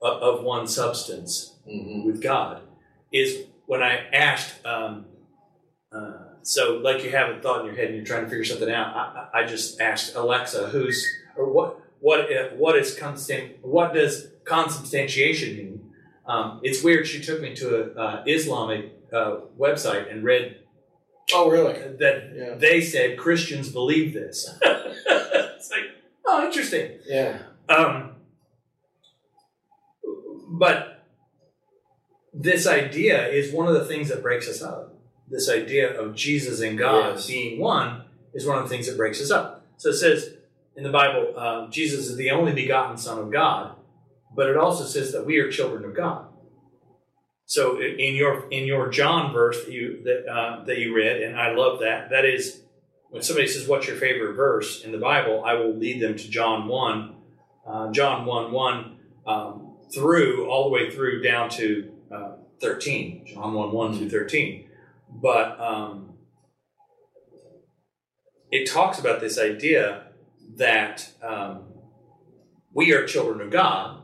[0.00, 2.62] of, of one substance hmm with God
[3.12, 4.64] is when I asked.
[4.64, 5.06] Um,
[5.92, 8.44] uh, so, like you have a thought in your head and you're trying to figure
[8.44, 8.94] something out.
[8.96, 11.80] I, I I just asked Alexa, "Who's or what?
[12.00, 12.20] What?
[12.32, 13.58] uh, What is constant?
[13.62, 15.90] What does consubstantiation mean?"
[16.26, 17.06] Um, it's weird.
[17.06, 20.58] She took me to a uh, Islamic uh, website and read
[21.34, 21.74] Oh, really?
[21.98, 22.54] that Yeah.
[22.54, 24.48] they said Christians believe this.
[24.62, 25.80] it's like,
[26.26, 26.98] oh, interesting.
[27.06, 27.38] Yeah.
[27.68, 28.16] Um,
[30.50, 31.04] but
[32.32, 34.94] this idea is one of the things that breaks us up.
[35.28, 37.26] This idea of Jesus and God Yes.
[37.26, 39.66] being one is one of the things that breaks us up.
[39.76, 40.34] So it says
[40.76, 43.74] in the Bible, uh, Jesus is the only begotten Son of God,
[44.34, 46.27] but it also says that we are children of God.
[47.48, 51.34] So in your in your John verse that you that uh, that you read, and
[51.34, 52.10] I love that.
[52.10, 52.60] That is
[53.08, 56.30] when somebody says, "What's your favorite verse in the Bible?" I will lead them to
[56.30, 57.16] John one,
[57.66, 63.54] uh, John one one um, through all the way through down to uh, thirteen, John
[63.54, 64.68] one one through thirteen.
[65.10, 66.18] But um,
[68.52, 70.08] it talks about this idea
[70.56, 71.62] that um,
[72.74, 73.97] we are children of God.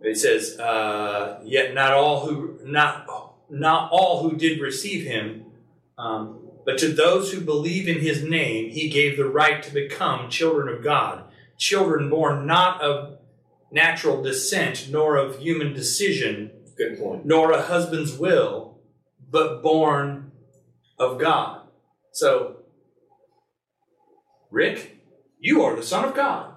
[0.00, 3.06] It says, uh, "Yet not all who not
[3.50, 5.46] not all who did receive him."
[5.96, 10.28] Um, but to those who believe in his name, he gave the right to become
[10.30, 11.24] children of God,
[11.56, 13.18] children born not of
[13.72, 17.26] natural descent, nor of human decision, Good point.
[17.26, 18.78] nor a husband's will,
[19.30, 20.30] but born
[20.98, 21.62] of God.
[22.12, 22.56] So,
[24.50, 24.98] Rick,
[25.38, 26.54] you are the Son of God.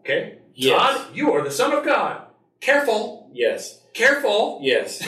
[0.00, 0.38] Okay?
[0.54, 0.78] Yes.
[0.78, 2.27] Todd, you are the Son of God.
[2.60, 3.30] Careful.
[3.32, 3.82] Yes.
[3.94, 4.60] Careful.
[4.62, 4.98] Yes.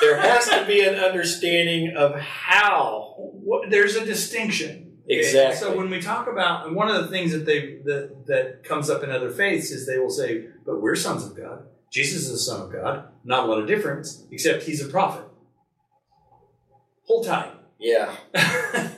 [0.00, 3.14] there has to be an understanding of how.
[3.18, 4.98] What- There's a distinction.
[5.04, 5.18] Okay?
[5.20, 5.56] Exactly.
[5.56, 8.90] So when we talk about, and one of the things that they that that comes
[8.90, 11.64] up in other faiths is they will say, "But we're sons of God.
[11.92, 13.08] Jesus is the Son of God.
[13.24, 15.24] Not a lot of difference, except he's a prophet."
[17.04, 17.52] Hold tight.
[17.78, 18.16] Yeah.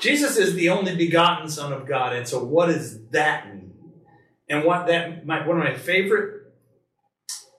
[0.00, 3.74] Jesus is the only begotten Son of God, and so what does that mean?
[4.48, 6.39] And what that my, one of my favorite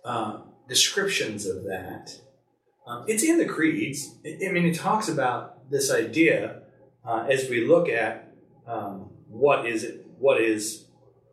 [0.03, 2.19] uh, descriptions of that,
[2.87, 4.15] um, it's in the creeds.
[4.25, 6.63] I I mean, it talks about this idea
[7.05, 8.33] uh, as we look at
[8.67, 10.85] um, what is it, what is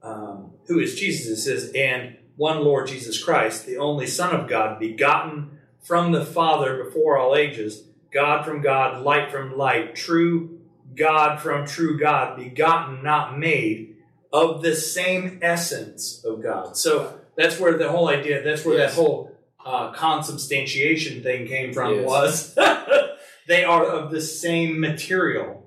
[0.03, 1.39] um, who is Jesus.
[1.39, 6.25] It says, and one Lord Jesus Christ, the only Son of God, begotten from the
[6.25, 10.61] Father before all ages, God from God, light from light, true
[10.95, 13.97] God from true God, begotten, not made,
[14.33, 16.77] of the same essence of God.
[16.77, 18.95] So that's where the whole idea, that's where Yes.
[18.95, 19.32] that whole
[19.64, 22.05] uh, consubstantiation thing came from Yes.
[22.07, 22.55] was
[23.49, 25.64] they are of the same material.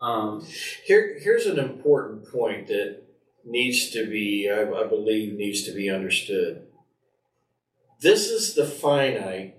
[0.00, 0.44] Um,
[0.84, 3.02] Here, here's an important point that
[3.44, 6.66] needs to be, I, I believe, needs to be understood.
[8.00, 9.56] This is the finite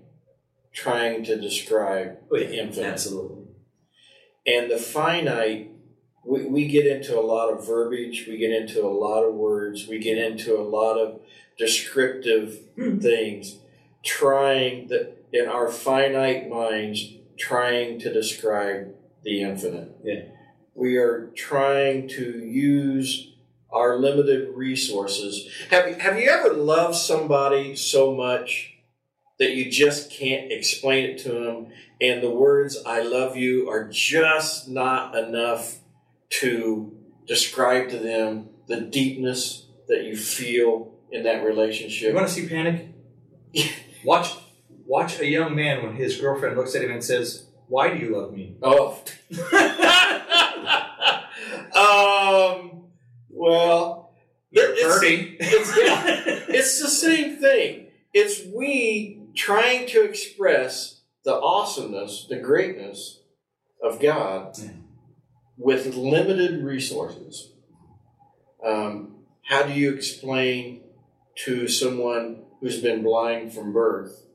[0.72, 2.86] trying to describe the infinite.
[2.92, 3.44] absolutely.
[4.46, 5.70] And the finite,
[6.24, 9.86] we, we get into a lot of verbiage, we get into a lot of words,
[9.88, 11.20] we get into a lot of
[11.58, 12.98] descriptive Hmm.
[12.98, 13.58] things,
[14.02, 19.96] trying that in our finite minds, trying to describe the infinite.
[20.04, 20.22] Yeah.
[20.74, 23.32] We are trying to use
[23.72, 25.48] our limited resources.
[25.70, 28.74] Have have you ever loved somebody so much
[29.38, 31.66] that you just can't explain it to them
[32.00, 35.78] and the words I love you are just not enough
[36.30, 36.96] to
[37.26, 42.08] describe to them the deepness that you feel in that relationship.
[42.08, 42.88] You want to see panic?
[44.04, 44.34] watch,
[44.86, 48.16] watch a young man when his girlfriend looks at him and says, "Why do you
[48.16, 48.56] love me?"
[51.76, 52.60] Oh.
[52.64, 52.84] um,
[53.28, 54.14] well,
[54.52, 55.36] it's, Birdie.
[55.40, 56.04] it's, yeah,
[56.48, 57.88] it's the same thing.
[58.12, 63.20] It's we trying to express the awesomeness, the greatness
[63.82, 64.70] of God Yeah.
[65.56, 67.52] With limited resources.
[68.64, 70.82] Um, how do you explain
[71.44, 74.26] to someone who's been blind from birth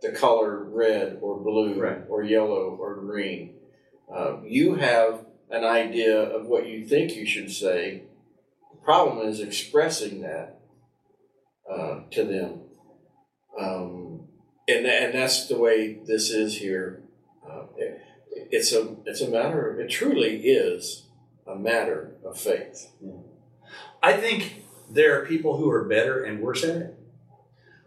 [0.00, 2.02] the color red or blue Right.
[2.08, 3.54] or yellow or green?
[4.12, 8.02] Uh, you have an idea of what you think you should say.
[8.72, 10.60] The problem is expressing that
[11.70, 12.60] uh, to them.
[13.58, 14.28] Um,
[14.68, 17.02] and, and that's the way this is here.
[17.48, 18.00] Uh, it,
[18.52, 19.70] it's a it's a matter.
[19.72, 21.06] Of it truly is
[21.46, 22.92] a matter of faith.
[24.02, 26.98] I think there are people who are better and worse at it.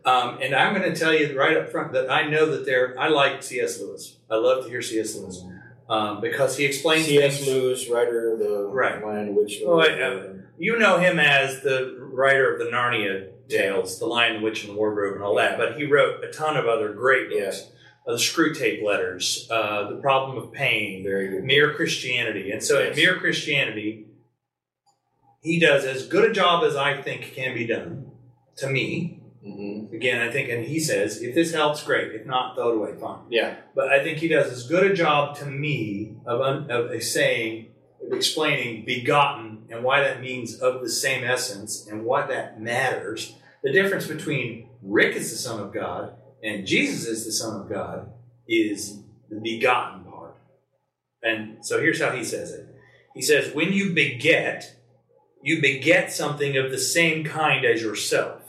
[0.06, 3.00] Um, and I'm going to tell you right up front that I know that there.
[3.00, 3.80] I like C.S.
[3.80, 4.18] Lewis.
[4.30, 5.16] I love to hear C.S.
[5.16, 5.44] Lewis
[5.90, 7.38] um, because he explains C.S.
[7.38, 7.48] things.
[7.48, 9.04] Lewis, writer of the Right.
[9.04, 10.42] Lion, Witch, and Oh, the I- Wardrobe.
[10.58, 14.74] You know him as the writer of the Narnia tales, The Lion, the Witch, and
[14.74, 15.58] the Wardrobe, and all that.
[15.58, 17.68] But he wrote a ton of other great books.
[18.08, 21.44] Uh, the Screwtape Letters, uh, The Problem of Pain, very good.
[21.44, 22.52] Mere Christianity.
[22.52, 22.92] And so Yes.
[22.92, 24.06] at Mere Christianity,
[25.42, 28.12] he does as good a job as I think can be done
[28.58, 29.22] to me.
[29.44, 32.12] hmm Again, I think, and he says, if this helps, great.
[32.14, 33.20] If not, throw it away, fine.
[33.30, 37.02] Yeah, But I think he does as good a job to me of, un, of
[37.04, 37.68] saying,
[38.06, 43.36] of explaining begotten and why that means of the same essence and what that matters.
[43.64, 46.14] The difference between Rick is the Son of God
[46.46, 48.12] and Jesus is the Son of God
[48.48, 50.38] is the begotten part.
[51.24, 52.68] And so here's how he says it
[53.16, 54.76] He says, When you beget,
[55.42, 58.44] you beget something of the same kind as yourself.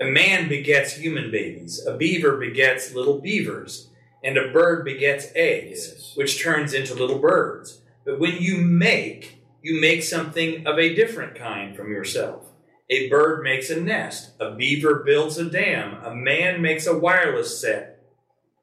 [0.00, 3.90] A man begets human babies, a beaver begets little beavers,
[4.22, 6.12] and a bird begets eggs, Yes.
[6.16, 7.80] which turns into little birds.
[8.04, 12.45] But when you make, you make something of a different kind from yourself.
[12.88, 17.60] A bird makes a nest, a beaver builds a dam, a man makes a wireless
[17.60, 18.04] set.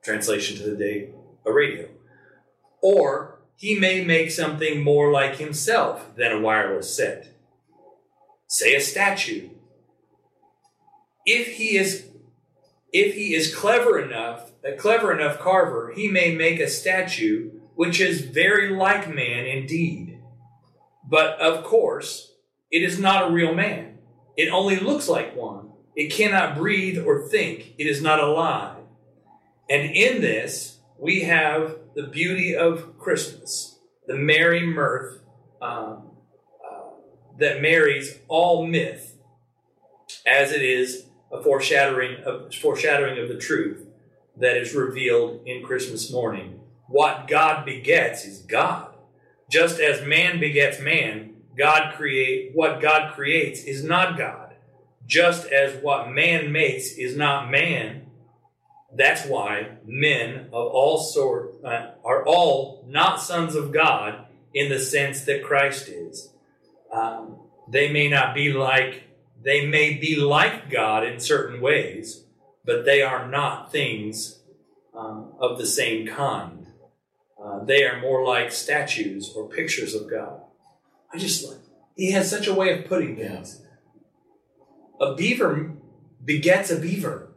[0.03, 1.09] Translation to the day,
[1.45, 1.89] a radio.
[2.81, 7.35] Or he may make something more like himself than a wireless set.
[8.47, 9.49] Say a statue.
[11.25, 12.07] If he is
[12.91, 17.99] if he is clever enough, a clever enough carver, he may make a statue which
[17.99, 20.19] is very like man indeed.
[21.09, 22.33] But of course,
[22.71, 23.92] it is not a real man.
[24.35, 25.69] It only looks like one.
[25.95, 27.75] It cannot breathe or think.
[27.77, 28.77] It is not alive.
[29.69, 35.19] And in this, we have the beauty of Christmas, the merry mirth,
[35.61, 36.11] um,
[36.65, 36.89] uh,
[37.39, 39.17] that marries all myth,
[40.25, 43.85] as it is a foreshadowing of foreshadowing of the truth
[44.37, 46.59] that is revealed in Christmas morning.
[46.87, 48.93] What God begets is God.
[49.49, 54.55] Just as man begets man, God create what God creates is not God.
[55.05, 58.07] Just as what man makes is not man,
[58.95, 64.79] that's why men of all sort uh, are all not sons of God in the
[64.79, 66.29] sense that Christ is.
[66.91, 67.37] Um,
[67.67, 69.03] they may not be like
[69.41, 72.23] they may be like God in certain ways,
[72.63, 74.39] but they are not things
[74.95, 76.67] um, of the same kind.
[77.43, 80.42] Uh, they are more like statues or pictures of God.
[81.13, 81.59] I just like
[81.95, 83.61] he has such a way of putting things.
[84.99, 85.71] A beaver
[86.23, 87.29] begets a beaver.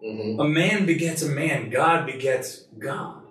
[0.00, 1.70] hmm A man begets a man.
[1.70, 3.22] God begets God.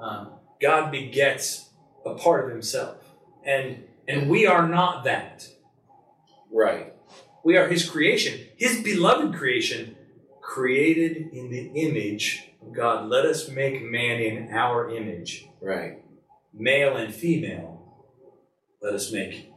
[0.00, 0.26] Uh,
[0.60, 1.70] God begets
[2.04, 2.96] a part of Himself,
[3.44, 5.48] and and we are not that.
[6.52, 6.92] Right.
[7.44, 9.96] We are His creation, His beloved creation,
[10.42, 13.08] created in the image of God.
[13.08, 16.02] Let us make man in our image, Right.
[16.52, 17.73] male and female.
[18.84, 19.50] Let us make.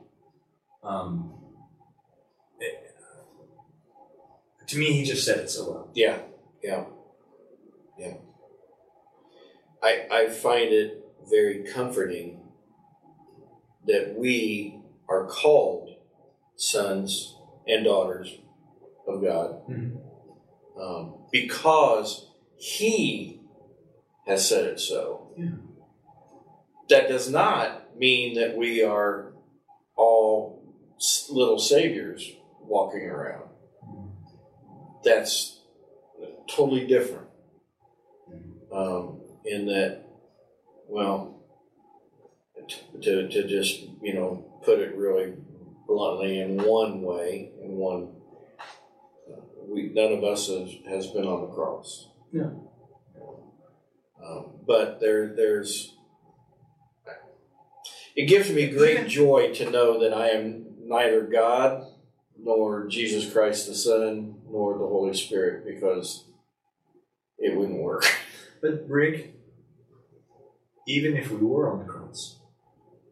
[0.81, 1.33] Um,
[2.59, 2.95] it-
[4.67, 5.91] to me, He just said it so well.
[5.93, 6.21] Yeah.
[6.63, 6.85] Yeah.
[7.99, 8.13] Yeah.
[9.83, 12.39] I I find it very comforting
[13.85, 15.89] that we are called
[16.55, 17.35] sons
[17.67, 18.39] and daughters
[19.07, 20.01] of God Mhm.
[20.79, 23.41] um, because He
[24.25, 25.33] has said it so.
[25.37, 25.57] Yeah.
[26.87, 29.33] That does not mean that we are
[29.95, 30.75] all
[31.29, 32.31] little saviors
[32.61, 33.49] walking around.
[35.03, 35.61] That's
[36.49, 37.27] totally different.
[38.73, 40.03] Um, in that,
[40.87, 41.41] well,
[43.01, 45.35] to, to just, you know, put it really
[45.87, 48.13] bluntly in one way, in one,
[49.67, 52.09] we, none of us has, has been on the cross.
[52.33, 52.49] Yeah.
[54.23, 55.96] Um, but there, there's,
[58.17, 61.85] it gives me great joy to know that I am neither God
[62.37, 66.25] nor Jesus Christ the Son nor the Holy Spirit because
[67.37, 68.03] it wouldn't work.
[68.59, 69.35] But Rick,
[70.87, 72.39] even if we were on the cross,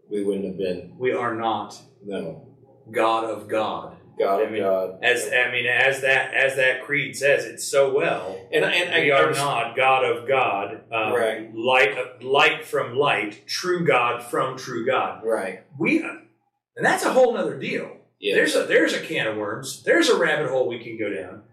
[0.10, 2.48] We wouldn't have been we are not no
[2.92, 3.95] God of God.
[4.18, 5.00] God I of mean, God.
[5.04, 8.38] As I mean, as that as that creed says, it so well.
[8.52, 11.54] and and we are not God of God, um, Right.
[11.56, 15.24] light light from light, true God from true God.
[15.26, 15.64] right.
[15.78, 17.92] We, and that's a whole nother deal.
[18.20, 18.36] Yeah.
[18.36, 19.84] There's a there's a can of worms.
[19.84, 21.44] There's a rabbit hole we can go down.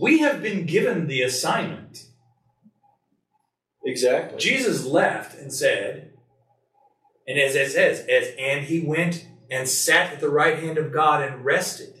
[0.00, 2.04] We have been given the assignment.
[3.84, 4.38] exactly.
[4.38, 6.12] Jesus left and said,
[7.26, 10.92] and as it says, as and he went and sat at the right hand of
[10.92, 11.94] God and rested.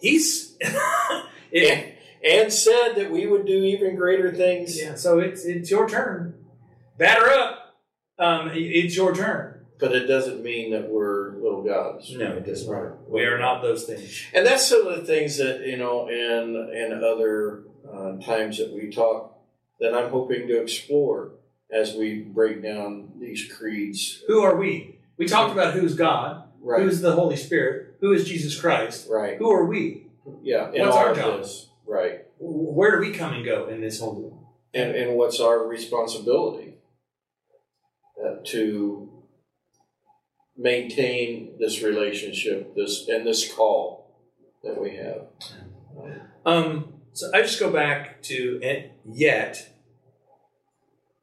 [0.00, 1.24] He's it,
[1.54, 1.92] and,
[2.24, 4.80] and said that we would do even greater things.
[4.80, 4.94] yeah.
[4.94, 6.34] So it's it's your turn.
[6.98, 7.76] Batter up.
[8.18, 9.64] Um, it's your turn.
[9.78, 12.14] But it doesn't mean that we're little gods.
[12.14, 12.70] No, it doesn't.
[12.70, 12.92] Right.
[13.08, 14.24] We are not those things.
[14.32, 18.72] And that's some of the things that you know, in in other uh, times that
[18.72, 19.36] we talk,
[19.80, 21.32] that I'm hoping to explore
[21.72, 24.22] as we break down these creeds.
[24.28, 25.00] Who are we?
[25.16, 26.82] We talked about who's God, Right.
[26.82, 29.08] who's the Holy Spirit, who is Jesus Christ.
[29.10, 29.36] right.
[29.36, 30.06] Who are we?
[30.42, 30.70] Yeah.
[30.72, 31.40] in What's our job?
[31.40, 31.68] This.
[31.86, 32.20] Right.
[32.38, 34.54] Where do we come and go in this whole deal?
[34.74, 36.74] And and what's our responsibility
[38.24, 39.12] uh, to
[40.56, 44.20] maintain this relationship, this and this call
[44.62, 45.26] that we have.
[46.46, 49.74] Um, so I just go back to and yet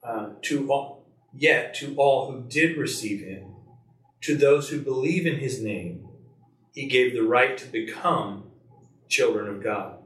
[0.04, 3.49] uh, to all, yet to all who did receive him,
[4.22, 6.08] to those who believe in his name,
[6.74, 8.44] he gave the right to become
[9.08, 9.98] children of God,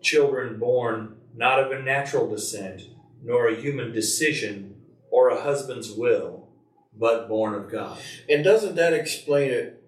[0.00, 2.82] children born not of a natural descent,
[3.22, 4.76] nor a human decision
[5.10, 6.48] or a husband's will,
[6.96, 7.98] but born of God.
[8.28, 9.82] And doesn't that explain it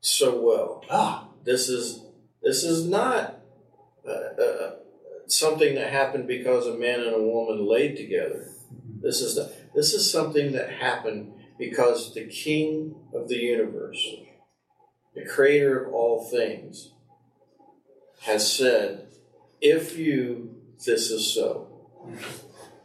[0.00, 0.84] so well?
[0.90, 2.04] Ah, This is
[2.42, 3.40] this is not
[4.06, 4.70] uh, uh,
[5.26, 8.48] something that happened because a man and a woman laid together.
[9.00, 14.02] This is the, this is something that happened because the King of the universe,
[15.14, 16.92] the Creator of all things,
[18.22, 19.08] has said,
[19.60, 21.66] "If you, this is so."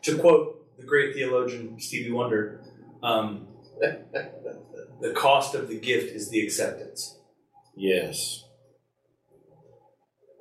[0.01, 2.61] to quote the great theologian Stevie Wonder,
[3.01, 3.47] um,
[3.79, 7.17] the cost of the gift is the acceptance.
[7.75, 8.43] Yes.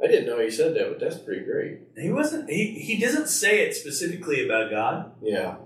[0.03, 1.81] I didn't know he said that, but that's pretty great.
[1.97, 2.51] He wasn't.
[2.51, 5.57] He he doesn't say it specifically about God, Yeah.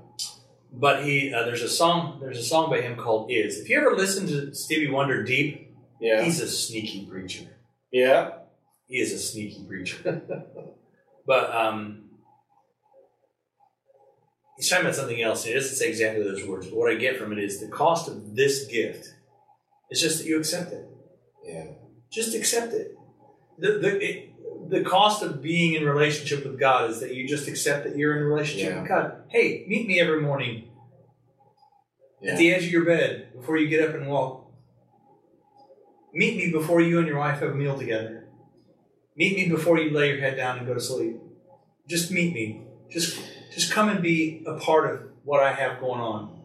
[0.73, 3.79] But he uh, there's a song there's a song by him called "Is." If you
[3.79, 6.23] ever listen to Stevie Wonder deep, Yeah.
[6.23, 7.47] he's a sneaky preacher.
[7.93, 8.31] yeah.
[8.89, 10.23] He is a sneaky preacher.
[11.27, 12.05] but um,
[14.57, 15.45] he's talking about something else.
[15.45, 18.09] He doesn't say exactly those words, but what I get from it is the cost
[18.09, 19.13] of this gift
[19.91, 20.87] is just that you accept it.
[21.45, 21.67] Yeah.
[22.13, 22.97] Just accept it.
[23.59, 24.31] The the it,
[24.69, 28.17] the cost of being in relationship with God is that you just accept that you're
[28.17, 28.81] in relationship Yeah.
[28.81, 29.23] with God.
[29.29, 30.65] Hey, meet me every morning
[32.21, 32.33] Yeah.
[32.33, 34.51] at the edge of your bed before you get up and walk.
[36.13, 38.25] Meet me before you and your wife have a meal together.
[39.17, 41.17] Meet me before you lay your head down and go to sleep.
[41.89, 42.63] Just meet me.
[42.91, 43.19] Just
[43.53, 46.39] just come and be a part of what I have going on.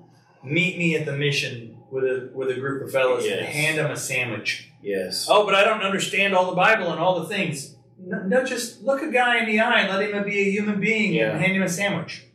[0.44, 3.92] Meet me at the mission with a with a group of fellows and hand them
[3.92, 4.70] a sandwich.
[4.82, 5.28] Yes.
[5.30, 7.76] Oh, but I don't understand all the Bible and all the things.
[8.04, 10.80] No, no, just look a guy in the eye and let him be a human
[10.80, 11.32] being Yeah.
[11.32, 12.26] and hand him a sandwich.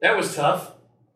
[0.00, 0.72] That was tough.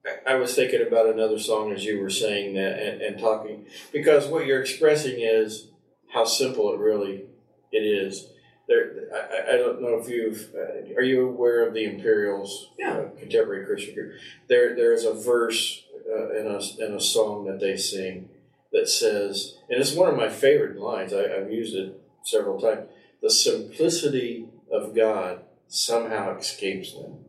[0.07, 3.67] I- I was thinking about another song as you were saying that and, and talking
[3.93, 5.69] because what you're expressing is
[6.13, 7.27] how simple it really
[7.73, 8.31] it is.
[8.69, 12.71] There, I, I- I don't know if you've uh, are you aware of the Imperials,
[12.79, 12.93] Yeah.
[12.99, 14.13] uh, contemporary Christian group.
[14.49, 18.29] There, there is a verse uh, in a in a song that they sing
[18.73, 21.13] that says, and it's one of my favorite lines.
[21.13, 22.89] I, I've used it several times.
[23.23, 27.25] The simplicity of God somehow escapes them.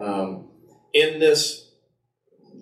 [0.00, 0.48] Um,
[0.92, 1.70] in this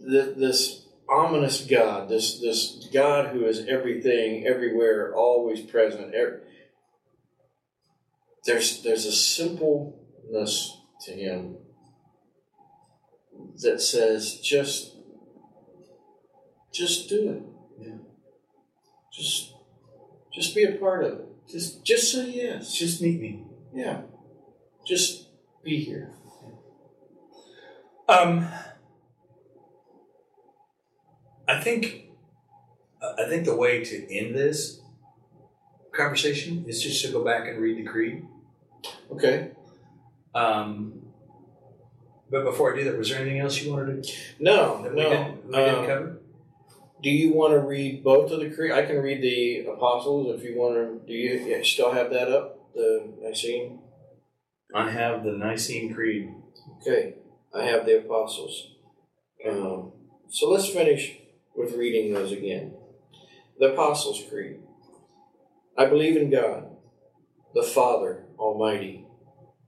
[0.08, 6.14] th- this ominous God, this this God who is everything, everywhere, always present.
[8.44, 11.56] there's there's a simpleness to him
[13.62, 14.96] that says just
[16.72, 17.86] just do it.
[17.86, 17.98] Yeah.
[19.12, 19.52] Just
[20.32, 21.31] just be a part of it.
[21.52, 22.74] Just just say yes.
[22.74, 23.44] Just meet me.
[23.74, 24.00] Yeah.
[24.86, 25.28] Just
[25.62, 26.10] be here.
[28.08, 28.48] Um,
[31.46, 32.06] I think
[33.18, 34.80] I think the way to end this
[35.92, 38.24] conversation is just to go back and read the creed.
[39.10, 39.50] Okay.
[40.34, 41.02] Um,
[42.30, 45.02] but before I do that, was there anything else you wanted to No, that we
[45.02, 45.10] no.
[45.10, 46.18] didn't, we didn't Um, cover?
[47.02, 48.70] Do you want to read both of the creed?
[48.70, 51.04] I can read the apostles if you want to.
[51.04, 52.72] Do you yeah, still have that up?
[52.74, 53.80] The Nicene.
[54.72, 56.32] I have the Nicene Creed.
[56.80, 57.16] Okay,
[57.52, 58.68] I have the apostles.
[59.46, 59.92] Um,
[60.28, 61.16] so let's finish
[61.56, 62.74] with reading those again.
[63.58, 64.60] The Apostles' Creed.
[65.76, 66.70] I believe in God,
[67.54, 69.06] the Father Almighty,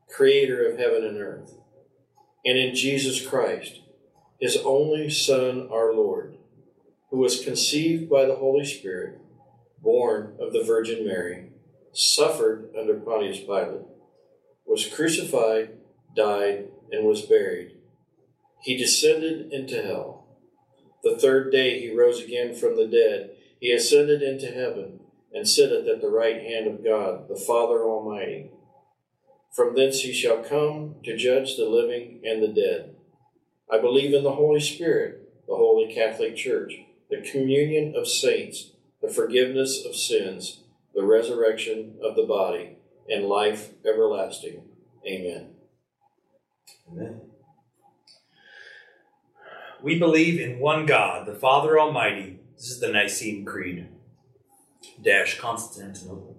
[0.09, 1.53] Creator of heaven and earth,
[2.45, 3.81] and in Jesus Christ,
[4.41, 6.34] His only Son, our Lord,
[7.15, 9.17] who was conceived by the Holy Spirit,
[9.81, 11.49] born of the Virgin Mary,
[11.93, 13.87] suffered under Pontius Pilate,
[14.67, 15.79] was crucified,
[16.17, 17.77] died, and was buried.
[18.63, 20.27] He descended into hell.
[21.05, 23.31] The third day he rose again from the dead.
[23.61, 24.99] He ascended into heaven
[25.33, 28.51] and sitteth at the right hand of God, the Father Almighty.
[29.55, 32.97] From thence he shall come to judge the living and the dead.
[33.71, 36.75] I believe in the Holy Spirit, the holy Catholic Church,
[37.11, 40.61] the communion of saints, the forgiveness of sins,
[40.95, 42.77] the resurrection of the body,
[43.09, 44.63] and life everlasting.
[45.07, 45.51] Amen.
[46.91, 47.21] Amen.
[49.83, 52.41] We believe in one God, the Father Almighty.
[52.57, 53.89] This is the Nicene Creed.
[55.03, 56.37] Dash Constantinople.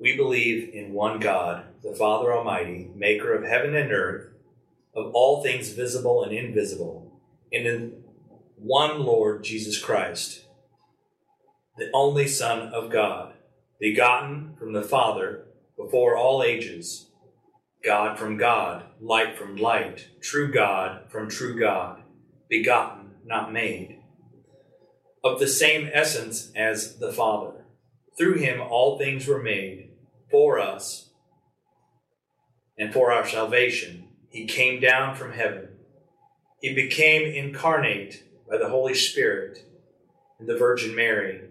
[0.00, 4.32] We believe in one God, the Father Almighty, maker of heaven and earth,
[4.94, 7.20] of all things visible and invisible,
[7.52, 8.04] and in
[8.60, 10.44] one Lord Jesus Christ,
[11.76, 13.34] the only Son of God,
[13.78, 15.44] begotten from the Father
[15.76, 17.06] before all ages
[17.84, 22.02] God from God, light from light, true God from true God,
[22.48, 24.00] begotten, not made,
[25.22, 27.64] of the same essence as the Father.
[28.18, 29.90] Through him all things were made,
[30.28, 31.10] for us,
[32.76, 34.08] and for our salvation.
[34.28, 35.68] He came down from heaven.
[36.60, 39.64] He became incarnate by the Holy Spirit
[40.38, 41.42] and the Virgin Mary,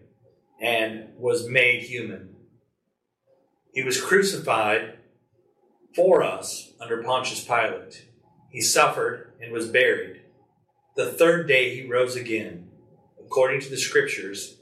[0.62, 2.36] and was made human.
[3.74, 4.98] He was crucified
[5.96, 8.08] for us under Pontius Pilate.
[8.50, 10.22] He suffered and was buried.
[10.96, 12.70] The third day he rose again.
[13.20, 14.58] According to the Scriptures,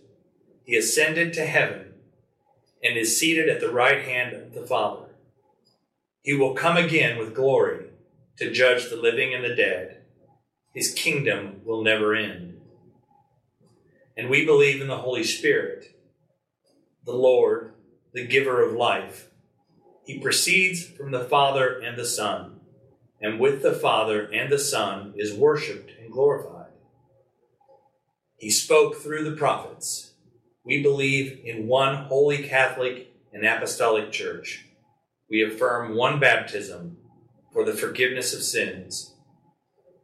[0.65, 1.93] he ascended to heaven
[2.83, 5.05] and is seated at the right hand of the Father.
[6.21, 7.85] He will come again with glory
[8.37, 10.04] to judge the living and the dead.
[10.75, 12.59] His kingdom will never end.
[14.17, 15.97] And we believe in the Holy Spirit,
[17.05, 17.73] the Lord,
[18.13, 19.29] the giver of life.
[20.03, 22.59] He proceeds from the Father and the Son,
[23.21, 26.73] and with the Father and the Son is worshiped and glorified.
[28.37, 30.11] He spoke through the prophets.
[30.65, 34.65] We believe in one holy Catholic and Apostolic Church.
[35.29, 36.97] We affirm one baptism
[37.53, 39.14] for the forgiveness of sins.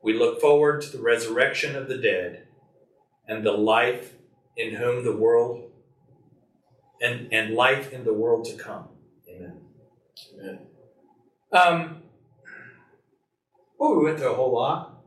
[0.03, 2.48] We look forward to the resurrection of the dead
[3.28, 4.15] and the life
[4.57, 5.72] in whom the world
[7.02, 8.88] and, and life in the world to come.
[9.30, 9.57] Amen.
[10.40, 10.60] Amen.
[11.52, 12.03] Um,
[13.78, 15.03] well, we went through a whole lot.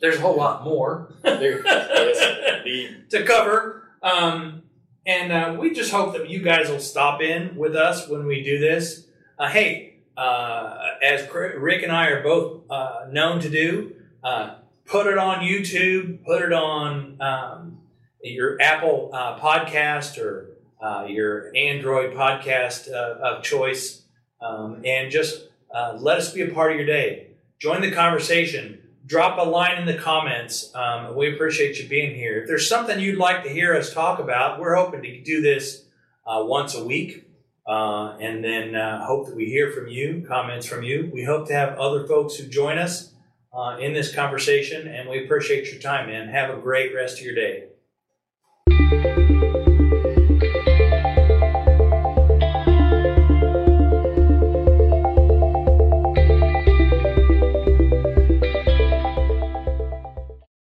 [0.00, 3.04] There's a whole lot more There, yes, indeed.
[3.10, 3.90] to cover.
[4.02, 4.62] Um,
[5.06, 8.42] and uh, we just hope that you guys will stop in with us when we
[8.42, 9.06] do this.
[9.38, 15.06] Uh, hey, uh, as Rick and I are both uh, known to do, uh, put
[15.06, 17.78] it on YouTube, put it on um,
[18.22, 24.02] your Apple uh, podcast or uh, your Android podcast uh, of choice,
[24.40, 27.28] um, and just uh, let us be a part of your day.
[27.60, 28.78] Join the conversation.
[29.04, 30.72] Drop a line in the comments.
[30.74, 32.42] Um, we appreciate you being here.
[32.42, 35.84] If there's something you'd like to hear us talk about, we're hoping to do this
[36.26, 37.28] once a week.
[37.66, 41.10] Uh, and then uh, hope that we hear from you, comments from you.
[41.12, 43.12] We hope to have other folks who join us
[43.54, 46.28] uh, in this conversation, and we appreciate your time, man.
[46.28, 47.68] Have a great rest of your day.